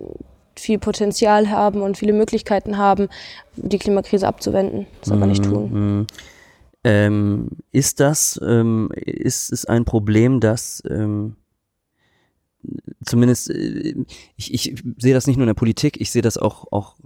[0.56, 3.08] viel Potenzial haben und viele Möglichkeiten haben,
[3.56, 4.86] die Klimakrise abzuwenden.
[5.00, 5.70] Das aber nicht tun.
[5.72, 6.06] Mhm.
[6.82, 11.36] Ähm, ist das, ähm, ist es ein Problem, dass ähm,
[13.04, 13.94] zumindest, äh,
[14.36, 16.96] ich, ich sehe das nicht nur in der Politik, ich sehe das auch, auch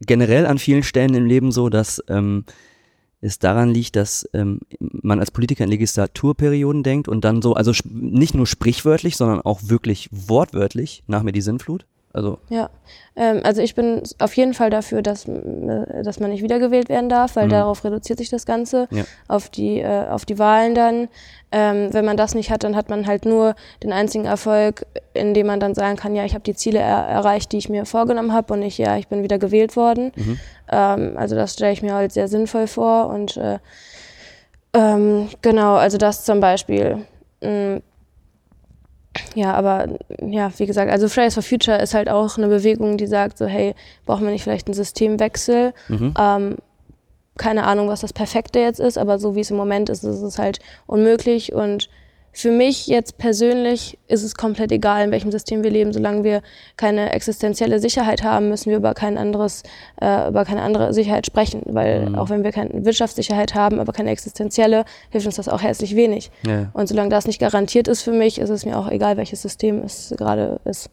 [0.00, 2.44] generell an vielen Stellen im Leben so, dass ähm,
[3.20, 7.72] es daran liegt, dass ähm, man als Politiker in Legislaturperioden denkt und dann so, also
[7.84, 11.86] nicht nur sprichwörtlich, sondern auch wirklich wortwörtlich nach mir die Sinnflut.
[12.16, 12.70] Also Ja,
[13.14, 17.10] ähm, also ich bin auf jeden Fall dafür, dass, äh, dass man nicht wiedergewählt werden
[17.10, 17.50] darf, weil Mhm.
[17.50, 19.04] darauf reduziert sich das Ganze, Ja.
[19.28, 21.08] auf, die, äh, auf die Wahlen dann.
[21.52, 25.46] Ähm, wenn man das nicht hat, dann hat man halt nur den einzigen Erfolg, indem
[25.46, 28.32] man dann sagen kann, ja, ich habe die Ziele er erreicht, die ich mir vorgenommen
[28.32, 30.10] habe und nicht, ja, ich bin wieder gewählt worden.
[30.16, 30.38] Mhm.
[30.72, 33.58] Ähm, also das stelle ich mir halt sehr sinnvoll vor und äh,
[34.72, 37.04] ähm, genau, also das zum Beispiel.
[37.42, 37.76] Mm,
[39.34, 39.88] ja, aber
[40.20, 43.46] ja, wie gesagt, also Fridays for Future ist halt auch eine Bewegung, die sagt so,
[43.46, 43.74] hey,
[44.04, 45.72] brauchen wir nicht vielleicht einen Systemwechsel?
[45.88, 46.14] Mhm.
[46.18, 46.56] Ähm,
[47.36, 50.22] keine Ahnung, was das Perfekte jetzt ist, aber so wie es im Moment ist, ist
[50.22, 51.52] es halt unmöglich.
[51.52, 51.88] Und
[52.36, 55.94] für mich jetzt persönlich ist es komplett egal, in welchem System wir leben.
[55.94, 56.42] Solange wir
[56.76, 59.62] keine existenzielle Sicherheit haben, müssen wir über kein anderes,
[60.02, 61.62] äh, über keine andere Sicherheit sprechen.
[61.64, 65.96] Weil auch wenn wir keine Wirtschaftssicherheit haben, aber keine existenzielle, hilft uns das auch herzlich
[65.96, 66.30] wenig.
[66.46, 66.68] ja.
[66.74, 69.82] Und solange das nicht garantiert ist für mich, ist es mir auch egal, welches System
[69.82, 70.90] es gerade ist.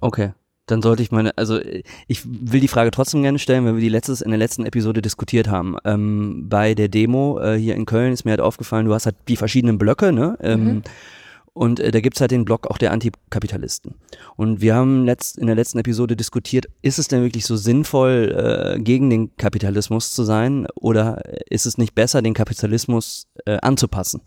[0.00, 0.30] Okay.
[0.66, 3.80] Dann sollte ich meine, also äh, ich will die Frage trotzdem gerne stellen, weil wir
[3.80, 5.76] die letztes, in der letzten Episode diskutiert haben.
[5.84, 9.16] Ähm, bei der Demo äh, hier in Köln ist mir halt aufgefallen, du hast halt
[9.28, 10.36] die verschiedenen Blöcke, ne?
[10.40, 10.82] Ähm,
[11.56, 13.94] Und äh, da gibt's halt den Block auch der Antikapitalisten.
[14.34, 18.74] Und wir haben letzt, in der letzten Episode diskutiert, ist es denn wirklich so sinnvoll,
[18.76, 24.20] äh, gegen den Kapitalismus zu sein oder ist es nicht besser, den Kapitalismus äh, anzupassen?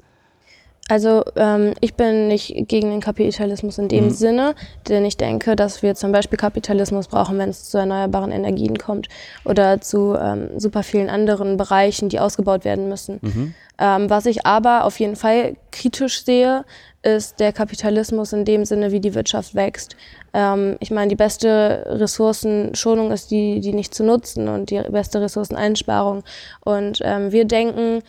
[0.90, 4.10] Also ähm, ich bin nicht gegen den Kapitalismus in dem Mhm.
[4.12, 4.56] Sinne,
[4.88, 9.10] denn ich denke, dass wir zum Beispiel Kapitalismus brauchen, wenn es zu erneuerbaren Energien kommt
[9.44, 13.20] oder zu ähm, super vielen anderen Bereichen, die ausgebaut werden müssen.
[13.22, 13.54] Mhm.
[13.80, 16.64] Ähm, was ich aber auf jeden Fall kritisch sehe,
[17.04, 19.96] ist der Kapitalismus in dem Sinne, wie die Wirtschaft wächst.
[20.34, 25.22] Ähm, ich meine, die beste Ressourcenschonung ist die, die nicht zu nutzen und die beste
[25.22, 26.24] Ressourceneinsparung.
[26.64, 28.02] Und ähm, wir denken,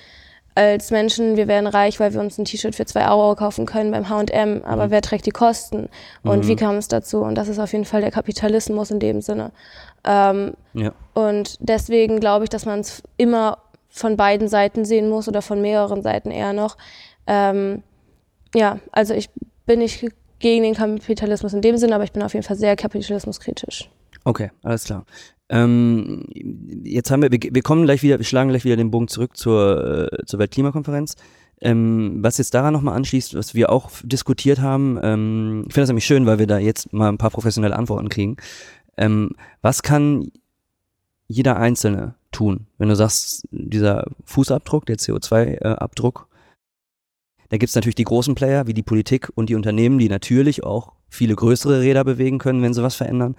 [0.58, 3.92] als Menschen, wir werden reich, weil wir uns ein T-Shirt für zwei Euro kaufen können
[3.92, 5.88] beim H&M, aber wer trägt die Kosten
[6.24, 7.20] und wie kam es dazu?
[7.20, 9.52] Und das ist auf jeden Fall der Kapitalismus in dem Sinne.
[10.04, 10.92] Ähm, Ja.
[11.14, 15.60] und deswegen glaube ich, dass man es immer von beiden Seiten sehen muss oder von
[15.60, 16.76] mehreren Seiten eher noch.
[17.26, 17.82] Ähm,
[18.54, 19.30] ja, also ich
[19.64, 20.04] bin nicht
[20.40, 23.90] gegen den Kapitalismus in dem Sinne, aber ich bin auf jeden Fall sehr kapitalismuskritisch.
[24.24, 25.04] Okay, alles klar.
[25.48, 26.24] Ähm,
[26.84, 30.10] jetzt haben wir, wir, kommen gleich wieder, wir schlagen gleich wieder den Bogen zurück zur,
[30.12, 31.16] äh, zur Weltklimakonferenz.
[31.60, 35.88] Ähm, was jetzt daran nochmal anschließt, was wir auch diskutiert haben, ähm, ich finde das
[35.88, 38.36] nämlich schön, weil wir da jetzt mal ein paar professionelle Antworten kriegen.
[38.96, 39.30] Ähm,
[39.60, 40.30] was kann
[41.26, 46.27] jeder Einzelne tun, wenn du sagst, dieser Fußabdruck, der CO2-Abdruck,
[47.50, 50.92] Da gibt's natürlich die großen Player wie die Politik und die Unternehmen, die natürlich auch
[51.08, 53.36] viele größere Räder bewegen können, wenn sie was verändern.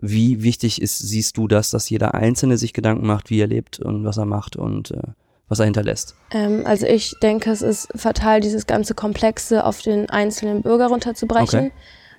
[0.00, 3.78] Wie wichtig ist, siehst du das, dass jeder Einzelne sich Gedanken macht, wie er lebt
[3.78, 5.02] und was er macht und äh,
[5.48, 6.16] was er hinterlässt?
[6.32, 11.66] Ähm, also ich denke, es ist fatal, dieses ganze Komplexe auf den einzelnen Bürger runterzubrechen.
[11.66, 11.72] Okay.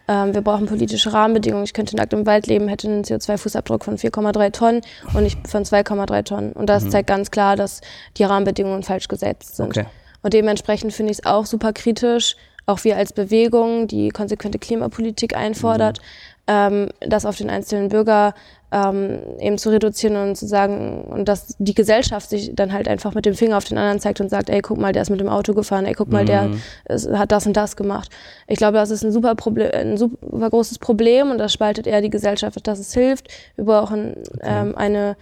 [0.08, 1.63] Ähm, wir brauchen politische Rahmenbedingungen.
[1.65, 4.82] Ich könnte nackt im Wald leben, hätte einen CO2-Fußabdruck von 4,3 Tonnen
[5.13, 6.51] und nicht von 2,3 Tonnen.
[6.53, 6.89] Und das mhm.
[6.91, 7.82] zeigt ganz klar, dass
[8.17, 9.67] die Rahmenbedingungen falsch gesetzt sind.
[9.67, 9.86] Okay.
[10.24, 15.36] Und dementsprechend finde ich es auch super kritisch, auch wir als Bewegung, die konsequente Klimapolitik
[15.36, 16.44] einfordert, mhm.
[16.48, 18.34] ähm, das auf den einzelnen Bürger
[18.72, 23.14] ähm, eben zu reduzieren und zu sagen, und dass die Gesellschaft sich dann halt einfach
[23.14, 25.20] mit dem Finger auf den anderen zeigt und sagt, ey, guck mal, der ist mit
[25.20, 26.62] dem Auto gefahren, ey, guck mal, der mhm.
[26.86, 28.10] ist, hat das und das gemacht.
[28.48, 32.02] Ich glaube, das ist ein super, Problem, ein super großes Problem und das spaltet eher
[32.02, 33.28] die Gesellschaft, dass es hilft.
[33.56, 34.42] Wir brauchen okay.
[34.44, 35.18] ähm, eine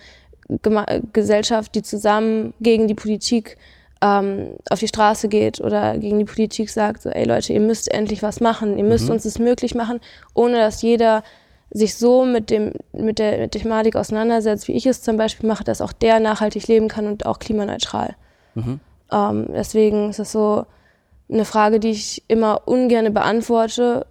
[0.61, 3.57] Gema Gesellschaft, die zusammen gegen die Politik
[4.01, 7.91] ähm, auf die Straße geht oder gegen die Politik sagt, so, ey Leute, ihr müsst
[7.91, 9.11] endlich was machen, ihr müsst mhm.
[9.11, 9.99] uns es möglich machen,
[10.33, 11.23] ohne dass jeder
[11.69, 15.47] sich so mit dem mit der mit der Thematik auseinandersetzt, wie ich es zum Beispiel
[15.47, 18.15] mache, dass auch der nachhaltig leben kann und auch klimaneutral.
[18.55, 18.79] Mhm.
[19.11, 20.65] Ähm, deswegen ist es so
[21.31, 24.05] eine Frage, die ich immer ungern beantworte.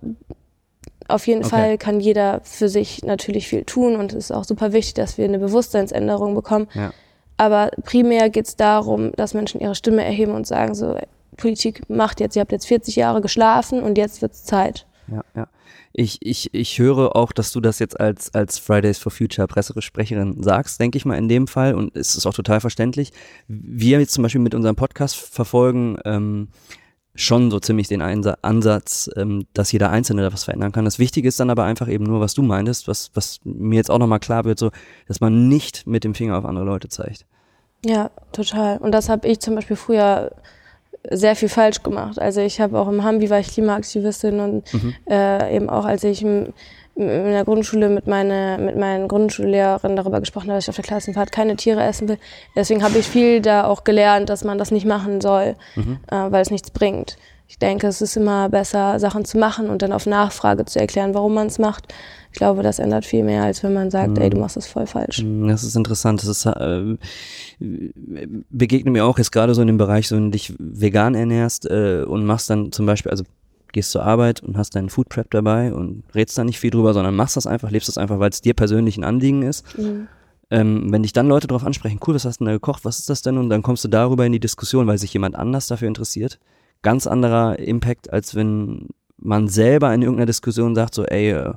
[1.06, 1.50] Auf jeden okay.
[1.50, 5.18] Fall kann jeder für sich natürlich viel tun und es ist auch super wichtig, dass
[5.18, 6.68] wir eine Bewusstseinsänderung bekommen.
[6.74, 6.92] Ja.
[7.40, 10.98] Aber primär geht es darum, dass Menschen ihre Stimme erheben und sagen, so,
[11.38, 14.86] Politik macht jetzt, ihr habt jetzt 40 Jahre geschlafen und jetzt wird es Zeit.
[15.10, 15.48] Ja, ja.
[15.94, 20.42] Ich, ich, ich höre auch, dass du das jetzt als, als Fridays for Future Pressesprecherin
[20.42, 23.10] sagst, denke ich mal in dem Fall und es ist auch total verständlich.
[23.48, 26.48] Wir jetzt zum Beispiel mit unserem Podcast verfolgen ähm,
[27.14, 30.84] schon so ziemlich den Ansatz, ähm, dass jeder Einzelne da was verändern kann.
[30.84, 33.90] Das Wichtige ist dann aber einfach eben nur, was du meintest, was, was mir jetzt
[33.90, 34.70] auch nochmal klar wird, so,
[35.08, 37.24] dass man nicht mit dem Finger auf andere Leute zeigt.
[37.84, 38.78] Ja, total.
[38.78, 40.32] Und das habe ich zum Beispiel früher
[41.08, 42.18] sehr viel falsch gemacht.
[42.18, 44.94] Also ich habe auch im Hambi war ich Klimaaktivistin und mhm.
[45.08, 46.52] äh, eben auch als ich im,
[46.94, 50.84] in der Grundschule mit, meine, mit meinen Grundschullehrerinnen darüber gesprochen habe, dass ich auf der
[50.84, 52.18] Klassenfahrt keine Tiere essen will.
[52.54, 56.00] Deswegen habe ich viel da auch gelernt, dass man das nicht machen soll, mhm.
[56.10, 57.16] äh, weil es nichts bringt.
[57.48, 61.14] Ich denke, es ist immer besser, Sachen zu machen und dann auf Nachfrage zu erklären,
[61.14, 61.92] warum man es macht.
[62.32, 64.22] Ich glaube, das ändert viel mehr, als wenn man sagt, mhm.
[64.22, 65.22] ey, du machst das voll falsch.
[65.22, 66.22] Mhm, das ist interessant.
[66.22, 66.96] Das ist, äh,
[68.50, 71.68] begegnet mir auch jetzt gerade so in dem Bereich, so wenn du dich vegan ernährst
[71.68, 73.24] äh, und machst dann zum Beispiel, also
[73.72, 76.94] gehst zur Arbeit und hast deinen Food Prep dabei und redst da nicht viel drüber,
[76.94, 79.78] sondern machst das einfach, lebst das einfach, weil es dir persönlich ein Anliegen ist.
[79.78, 80.08] Mhm.
[80.52, 82.98] Ähm, wenn dich dann Leute darauf ansprechen, cool, was hast du denn da gekocht, was
[82.98, 83.38] ist das denn?
[83.38, 86.40] Und dann kommst du darüber in die Diskussion, weil sich jemand anders dafür interessiert.
[86.82, 91.52] Ganz anderer Impact, als wenn man selber in irgendeiner Diskussion sagt, so, ey, äh,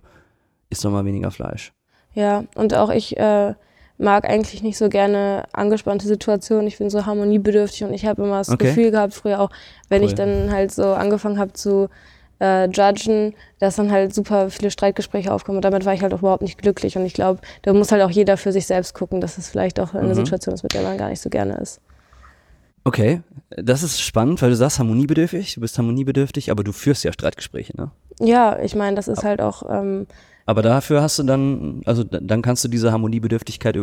[0.73, 1.73] isst doch mal weniger Fleisch.
[2.13, 3.53] Ja, und auch ich äh,
[3.97, 6.67] mag eigentlich nicht so gerne angespannte Situationen.
[6.67, 8.67] Ich bin so harmoniebedürftig und ich habe immer das okay.
[8.67, 9.49] Gefühl gehabt, früher auch,
[9.89, 10.09] wenn cool.
[10.09, 11.89] ich dann halt so angefangen habe zu
[12.39, 16.19] äh, judgen, dass dann halt super viele Streitgespräche aufkommen und damit war ich halt auch
[16.19, 19.21] überhaupt nicht glücklich und ich glaube, da muss halt auch jeder für sich selbst gucken,
[19.21, 20.15] dass es vielleicht auch eine mhm.
[20.15, 21.79] Situation ist, mit der man gar nicht so gerne ist.
[22.85, 27.13] Okay, das ist spannend, weil du sagst harmoniebedürftig, du bist harmoniebedürftig, aber du führst ja
[27.13, 27.91] Streitgespräche, ne?
[28.19, 30.05] Ja, ich meine, das ist halt auch ähm,
[30.45, 33.77] aber dafür hast du dann, also dann kannst du diese Harmoniebedürftigkeit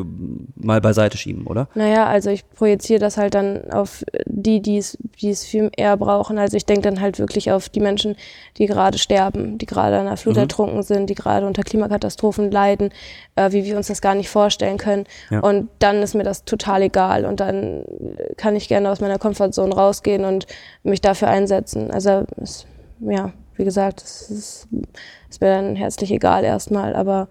[0.56, 1.68] mal beiseite schieben, oder?
[1.74, 5.96] Naja, also ich projiziere das halt dann auf die, die es, die es viel eher
[5.96, 6.38] brauchen.
[6.38, 8.14] Also ich denke dann halt wirklich auf die Menschen,
[8.58, 10.42] die gerade sterben, die gerade an der Flut mhm.
[10.42, 12.90] ertrunken sind, die gerade unter Klimakatastrophen leiden,
[13.36, 15.04] äh, wie wir uns das gar nicht vorstellen können.
[15.30, 15.40] Ja.
[15.40, 17.24] Und dann ist mir das total egal.
[17.24, 17.84] Und dann
[18.36, 20.46] kann ich gerne aus meiner Komfortzone rausgehen und
[20.82, 21.90] mich dafür einsetzen.
[21.90, 22.66] Also es,
[23.00, 24.68] ja wie gesagt, es ist,
[25.28, 27.28] ist mir dann herzlich egal erstmal, aber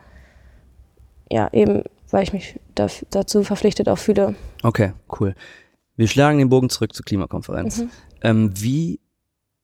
[1.32, 4.36] ja, eben, weil ich mich da, dazu verpflichtet auch fühle.
[4.62, 5.34] Okay, cool.
[5.96, 7.80] Wir schlagen den Bogen zurück zur Klimakonferenz.
[7.80, 7.90] Mhm.
[8.22, 9.00] Ähm, wie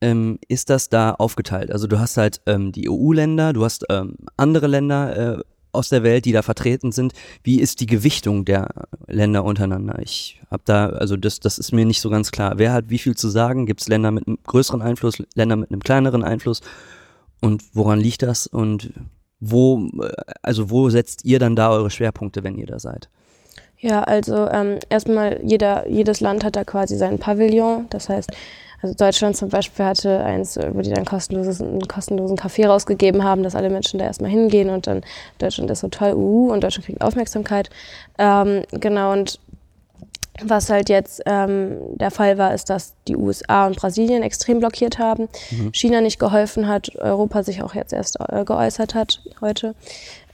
[0.02, 1.72] ähm, ist das da aufgeteilt?
[1.72, 5.44] Also du hast halt ähm, die EU-Länder, du hast ähm, andere Länder, äh,
[5.76, 7.14] aus der Welt, die da vertreten sind.
[7.44, 8.70] Wie ist die Gewichtung der
[9.08, 10.00] Länder untereinander?
[10.02, 12.54] Ich habe da, also das, das ist mir nicht so ganz klar.
[12.58, 13.66] Wer hat wie viel zu sagen?
[13.66, 16.62] Gibt es Länder mit einem größeren Einfluss, Länder mit einem kleineren Einfluss?
[17.42, 18.48] Und woran liegt das?
[18.48, 18.94] Und
[19.40, 19.90] wo,
[20.42, 23.10] also wo setzt ihr dann da eure Schwerpunkte, wenn ihr da seid?
[23.78, 27.86] Ja, also ähm, erstmal jeder, jedes Land hat da quasi seinen Pavillon.
[27.90, 28.32] Das heißt,
[28.82, 33.44] also Deutschland zum Beispiel hatte eins, wo die dann kostenloses, einen kostenlosen Kaffee rausgegeben haben,
[33.44, 35.02] dass alle Menschen da erstmal hingehen und dann
[35.40, 37.70] Deutschland ist so toll, uh, und Deutschland kriegt Aufmerksamkeit.
[38.18, 39.40] Ähm, genau, und
[40.42, 45.00] was halt jetzt ähm, der Fall war, ist, dass die USA und Brasilien extrem blockiert
[45.00, 45.72] haben, mhm.
[45.74, 49.76] China nicht geholfen hat, Europa sich auch jetzt erst äh, geäußert hat heute,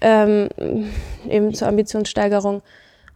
[0.01, 0.49] ähm,
[1.29, 2.63] eben zur Ambitionssteigerung.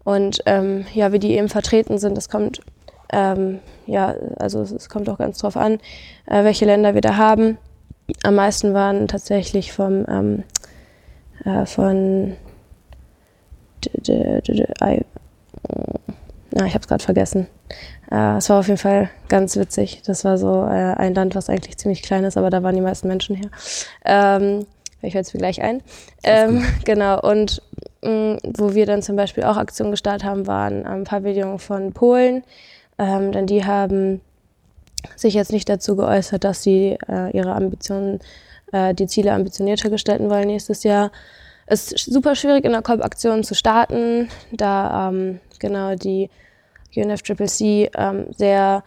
[0.03, 2.61] Und ähm, ja, wie die eben vertreten sind, das kommt
[3.15, 5.79] ähm, ja, also es, es, kommt auch ganz drauf an,
[6.25, 7.57] äh, welche Länder wir da haben.
[8.23, 10.43] Am meisten waren tatsächlich vom ähm,
[11.45, 12.35] äh, von
[16.51, 17.47] na, ich habe es gerade vergessen.
[18.11, 20.01] Äh, es war auf jeden Fall ganz witzig.
[20.05, 22.81] Das war so äh, ein Land, was eigentlich ziemlich klein ist, aber da waren die
[22.81, 23.49] meisten Menschen her.
[24.05, 24.65] Ähm,
[25.01, 25.81] ich fällt es mir gleich ein.
[26.23, 27.61] Ähm, genau, und
[28.03, 31.93] mh, mm, wo wir dann zum Beispiel auch Aktionen gestartet haben, waren am Pavillon von
[31.93, 32.43] Polen.
[32.97, 34.21] Ähm, denn die haben
[35.15, 38.19] sich jetzt nicht dazu geäußert, dass sie äh, ihre Ambitionen,
[38.71, 41.11] äh, die Ziele ambitionierter gestalten wollen nächstes Jahr.
[41.67, 46.29] Es ist super schwierig, in der COP-Aktion zu starten, da ähm, genau die
[46.95, 48.83] UNFCCC ähm, sehr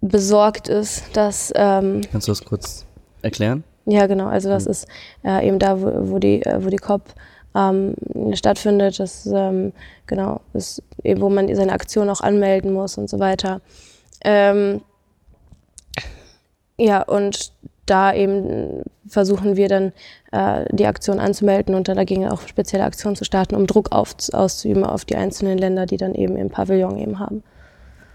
[0.00, 1.52] besorgt ist, dass.
[1.54, 2.84] Ähm, Kannst du das kurz
[3.22, 3.64] erklären?
[3.86, 4.26] Ja, genau.
[4.26, 4.70] Also das mhm.
[4.70, 4.88] ist
[5.24, 7.02] äh, eben da, wo, wo, die, äh, wo die COP
[7.54, 7.94] ähm,
[8.34, 9.00] stattfindet.
[9.00, 9.72] Das ähm,
[10.06, 13.60] genau ist eben, wo man seine Aktion auch anmelden muss und so weiter.
[14.22, 14.80] Ähm,
[16.78, 17.52] ja, und
[17.86, 19.92] da eben versuchen wir dann
[20.32, 24.14] äh, die Aktion anzumelden und dann dagegen auch spezielle Aktionen zu starten, um Druck auf,
[24.32, 27.42] auszuüben auf die einzelnen Länder, die dann eben im Pavillon eben haben.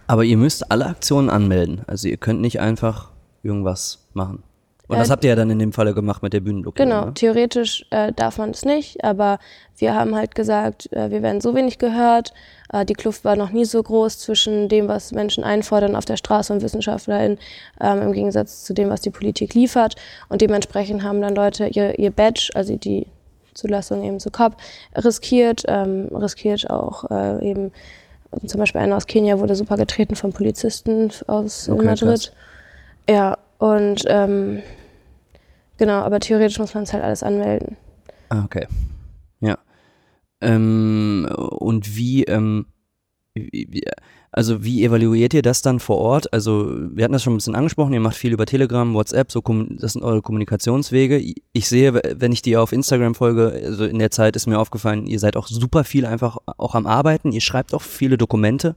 [0.08, 1.82] Aber ihr müsst alle Aktionen anmelden.
[1.86, 3.12] Also ihr könnt nicht einfach
[3.44, 4.44] irgendwas machen.
[4.90, 6.90] Und das habt ihr ja dann in dem Falle gemacht mit der Bühnenblockade.
[6.90, 7.14] Genau, ne?
[7.14, 9.38] theoretisch äh, darf man es nicht, aber
[9.78, 12.34] wir haben halt gesagt, äh, wir werden so wenig gehört.
[12.74, 16.18] Äh, die Kluft war noch nie so groß zwischen dem, was Menschen einfordern auf der
[16.18, 17.38] Straße und WissenschaftlerInnen,
[17.80, 19.96] ähm, im Gegensatz zu dem, was die Politik liefert.
[20.28, 23.06] Und dementsprechend haben dann Leute ihr, ihr Badge, also die
[23.54, 24.58] Zulassung eben zu COP,
[24.96, 27.72] riskiert, ähm, riskiert auch äh, eben,
[28.44, 32.10] zum Beispiel einer aus Kenia wurde super getreten von Polizisten aus okay, Madrid.
[32.10, 32.32] Krass.
[33.08, 34.64] Ja, und ähm,
[35.80, 37.78] Genau, aber theoretisch muss man es halt alles anmelden.
[38.28, 38.68] Ah, okay.
[39.40, 39.58] Ja.
[40.42, 42.66] Ähm, und wie, ähm,
[43.34, 43.84] wie,
[44.32, 46.34] also wie evaluiert ihr das dann vor Ort?
[46.34, 49.42] Also wir hatten das schon ein bisschen angesprochen, ihr macht viel über Telegram, WhatsApp, so
[49.42, 51.34] das sind eure Kommunikationswege.
[51.54, 55.08] Ich sehe, wenn ich dir auf Instagram folge, also in der Zeit ist mir aufgefallen,
[55.08, 58.76] ihr seid auch super viel einfach auch am Arbeiten, ihr schreibt auch viele Dokumente.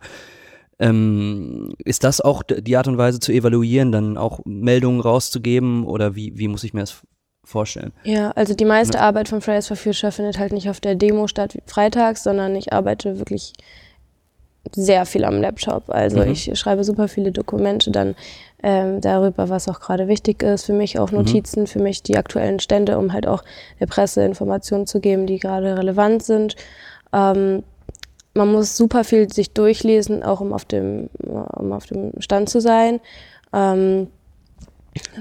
[0.83, 6.17] Ähm, ist das auch die Art und Weise zu evaluieren, dann auch Meldungen rauszugeben oder
[6.17, 7.03] wie, wie muss ich mir das
[7.45, 7.93] vorstellen?
[8.03, 9.05] Ja, also die meiste ja.
[9.05, 12.73] Arbeit von Fridays for Future findet halt nicht auf der Demo statt freitags, sondern ich
[12.73, 13.53] arbeite wirklich
[14.73, 15.85] sehr viel am Laptop.
[15.89, 16.33] Also mhm.
[16.33, 18.17] ich schreibe super viele Dokumente dann
[18.65, 20.67] ähm, darüber, was auch gerade wichtig ist.
[20.67, 21.19] Für mich auch mhm.
[21.19, 21.67] Notizen, mhm.
[21.69, 23.45] für mich die aktuellen Stände, um halt auch
[23.79, 26.57] der Presse Informationen zu geben, die gerade relevant sind.
[27.13, 27.63] Ähm,
[28.35, 32.61] man muss super viel sich durchlesen, auch um auf dem, um auf dem Stand zu
[32.61, 33.01] sein.
[33.53, 34.09] Ähm,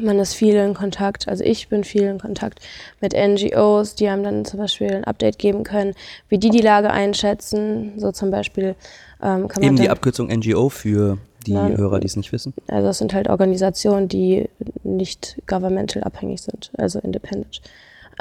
[0.02, 2.60] man ist viel in Kontakt, also ich bin viel in Kontakt
[3.00, 5.94] mit NGOs, die einem dann zum Beispiel ein Update geben können,
[6.28, 7.94] wie die die Lage einschätzen.
[7.98, 8.76] So zum Beispiel
[9.22, 9.64] ähm, kann man.
[9.64, 12.54] Eben die Abkürzung NGO für die na, Hörer, die es nicht wissen.
[12.68, 14.50] Also das sind halt Organisationen, die
[14.84, 17.62] nicht governmental abhängig sind, also independent.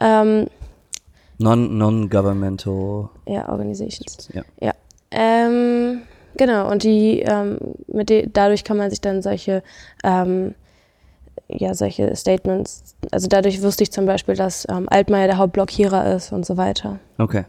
[0.00, 0.46] Ähm,
[1.40, 3.08] Non-governmental.
[3.26, 4.28] ja, Organizations.
[4.32, 4.42] Ja.
[4.60, 4.74] ja.
[5.10, 6.02] Ähm,
[6.36, 9.62] genau, und die, ähm, mit de dadurch kann man sich dann solche,
[10.04, 10.54] ähm,
[11.48, 16.32] ja, solche Statements, also dadurch wusste ich zum Beispiel, dass ähm, Altmaier der Hauptblockierer ist
[16.32, 17.00] und so weiter.
[17.18, 17.44] Okay.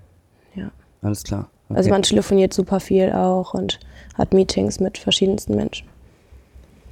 [0.56, 0.72] Ja.
[1.02, 1.50] Alles klar.
[1.70, 1.78] Okay.
[1.78, 3.80] Also man telefoniert super viel auch und
[4.18, 5.88] hat Meetings mit verschiedensten Menschen.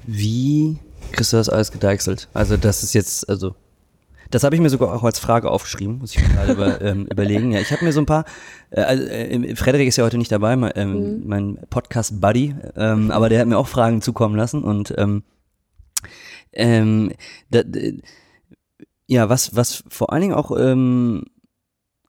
[0.06, 0.78] Wie
[1.12, 2.28] kriegst du das alles gedeichselt?
[2.34, 3.56] Also das ist jetzt, also
[4.30, 7.06] das habe ich mir sogar auch als Frage aufgeschrieben, muss ich mir gerade über, ähm,
[7.08, 7.52] überlegen.
[7.52, 8.26] Ja, ich habe mir so ein paar,
[8.70, 11.28] äh, also, äh, Frederik ist ja heute nicht dabei, mein, ähm, mhm.
[11.28, 15.24] mein Podcast-Buddy, ähm, aber der hat mir auch Fragen zukommen lassen und ähm,
[16.54, 17.12] ähm,
[17.52, 17.62] da,
[19.08, 21.26] ja, was, was vor allen Dingen auch, ähm,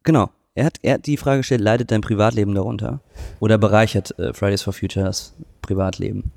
[0.02, 3.00] genau, er hat, er hat die Frage gestellt, leidet dein Privatleben darunter?
[3.38, 6.32] Oder bereichert äh, Fridays for Future das Privatleben?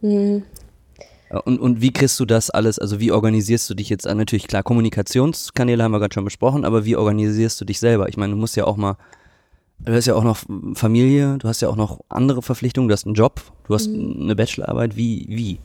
[0.00, 0.42] Mhm.
[1.30, 4.18] Äh, und, und wie kriegst du das alles, also wie organisierst du dich jetzt an?
[4.18, 8.08] Natürlich, klar, Kommunikationskanäle haben wir gerade schon besprochen, aber wie organisierst du dich selber?
[8.08, 8.96] Ich meine, du musst ja auch mal,
[9.80, 10.38] du hast ja auch noch
[10.74, 14.22] Familie, du hast ja auch noch andere Verpflichtungen, du hast einen Job, du hast mhm.
[14.22, 15.58] eine Bachelorarbeit, wie, wie?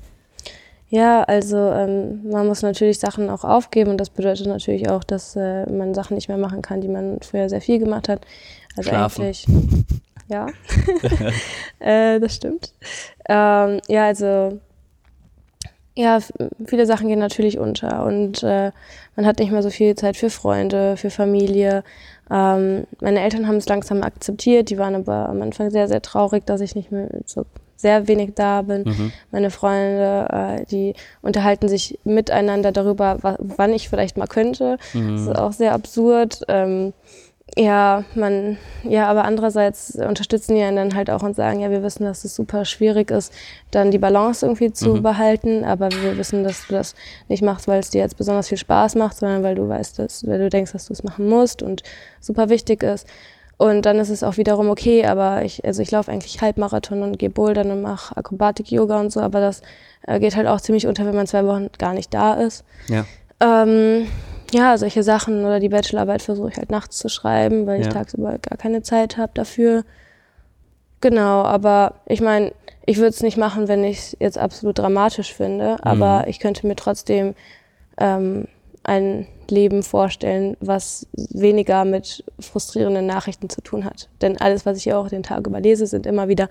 [0.90, 5.38] Ja, also ähm, man muss natürlich Sachen auch aufgeben und das bedeutet natürlich auch, dass
[5.38, 8.26] äh, man Sachen nicht mehr machen kann, die man früher sehr viel gemacht hat.
[8.76, 9.22] Also Schlafen.
[9.22, 9.48] eigentlich,
[10.28, 10.48] ja,
[11.80, 12.74] äh, das stimmt.
[13.30, 14.60] Ähm, ja, also
[15.96, 16.20] ja,
[16.66, 18.72] viele Sachen gehen natürlich unter und äh,
[19.16, 21.84] man hat nicht mehr so viel Zeit für Freunde, für Familie.
[22.30, 26.46] Ähm, meine Eltern haben es langsam akzeptiert, die waren aber am Anfang sehr, sehr traurig,
[26.46, 28.84] dass ich nicht mehr so sehr wenig da bin.
[28.84, 29.12] Mhm.
[29.32, 34.78] Meine Freunde, äh, die unterhalten sich miteinander darüber, wann ich vielleicht mal könnte.
[34.94, 35.18] Mhm.
[35.18, 36.42] Das ist auch sehr absurd.
[36.48, 36.94] Ähm,
[37.58, 41.84] ja, man, ja, aber andererseits unterstützen die einen dann halt auch und sagen, ja, wir
[41.84, 43.34] wissen, dass es super schwierig ist,
[43.72, 45.04] dann die Balance irgendwie zu mhm.
[45.04, 46.96] behalten, aber wir wissen, dass du das
[47.28, 50.26] nicht machst, weil es dir jetzt besonders viel Spaß macht, sondern weil du weißt, dass,
[50.26, 51.84] weil du denkst, dass du es machen musst und
[52.22, 53.06] super wichtig ist.
[53.58, 57.20] Und dann ist es auch wiederum okay, aber ich, also ich laufe eigentlich Halbmarathon und
[57.20, 59.62] gehe Bouldern und mache Akrobatik-Yoga und so, aber das
[60.08, 62.64] äh, geht halt auch ziemlich unter, wenn man zwei Wochen gar nicht da ist.
[62.88, 63.06] Ja.
[63.40, 64.08] Ähm,
[64.52, 68.38] ja, solche Sachen oder die Bachelorarbeit versuche ich halt nachts zu schreiben, weil ich tagsüber
[68.38, 69.84] gar keine Zeit habe dafür.
[71.00, 72.54] Genau, aber ich meine,
[72.86, 76.30] ich würde es nicht machen, wenn ich es jetzt absolut dramatisch finde, aber mhm.
[76.30, 77.36] ich könnte mir trotzdem
[77.98, 78.48] ähm,
[78.84, 84.10] ein Leben vorstellen, was weniger mit frustrierenden Nachrichten zu tun hat.
[84.22, 86.50] Denn alles, was ich ja auch den Tag überlese, sind immer wieder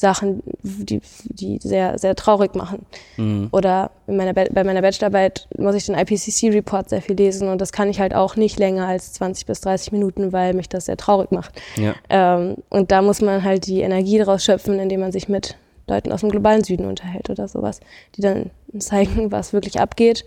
[0.00, 2.86] Sachen, die, die sehr, sehr traurig machen.
[3.16, 3.48] Mhm.
[3.52, 7.70] Oder in meiner bei meiner Bachelorarbeit muss ich den IPCC-Report sehr viel lesen und das
[7.70, 10.96] kann ich halt auch nicht länger als 20 bis 30 Minuten, weil mich das sehr
[10.96, 11.60] traurig macht.
[11.76, 11.94] Ja.
[12.08, 16.12] Ähm, und da muss man halt die Energie daraus schöpfen, indem man sich mit Leuten
[16.12, 17.80] aus dem globalen Süden unterhält oder sowas,
[18.16, 20.24] die dann zeigen, was wirklich abgeht.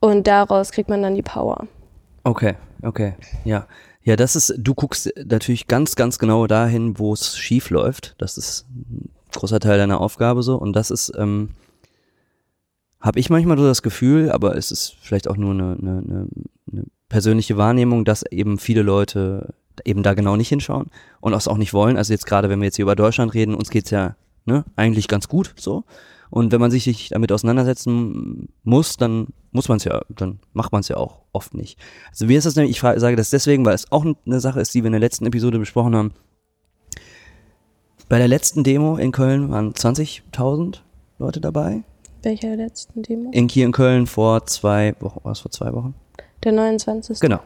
[0.00, 1.66] Und daraus kriegt man dann die Power.
[2.24, 3.66] Okay, okay, ja.
[4.02, 8.14] Ja, das ist, du guckst natürlich ganz, ganz genau dahin, wo es schief läuft.
[8.18, 10.56] Das ist ein großer Teil deiner Aufgabe so.
[10.56, 11.50] Und das ist, ähm,
[13.00, 16.28] habe ich manchmal so das Gefühl, aber es ist vielleicht auch nur eine, eine,
[16.72, 21.56] eine persönliche Wahrnehmung, dass eben viele Leute eben da genau nicht hinschauen und das auch
[21.56, 21.96] nicht wollen.
[21.96, 25.08] Also jetzt gerade, wenn wir jetzt hier über Deutschland reden, uns geht's ja ne, eigentlich
[25.08, 25.84] ganz gut so.
[26.30, 30.80] Und wenn man sich damit auseinandersetzen muss, dann muss man es ja, dann macht man
[30.80, 31.78] es ja auch oft nicht.
[32.10, 32.66] Also wie ist das denn?
[32.66, 35.26] Ich sage das deswegen, weil es auch eine Sache ist, die wir in der letzten
[35.26, 36.12] Episode besprochen haben.
[38.08, 40.78] Bei der letzten Demo in Köln waren 20.000
[41.18, 41.82] Leute dabei.
[42.22, 43.30] Welcher letzten Demo?
[43.32, 45.94] In hier in Köln vor zwei Wochen, was vor zwei Wochen?
[46.44, 47.20] Der 29.
[47.20, 47.40] Genau.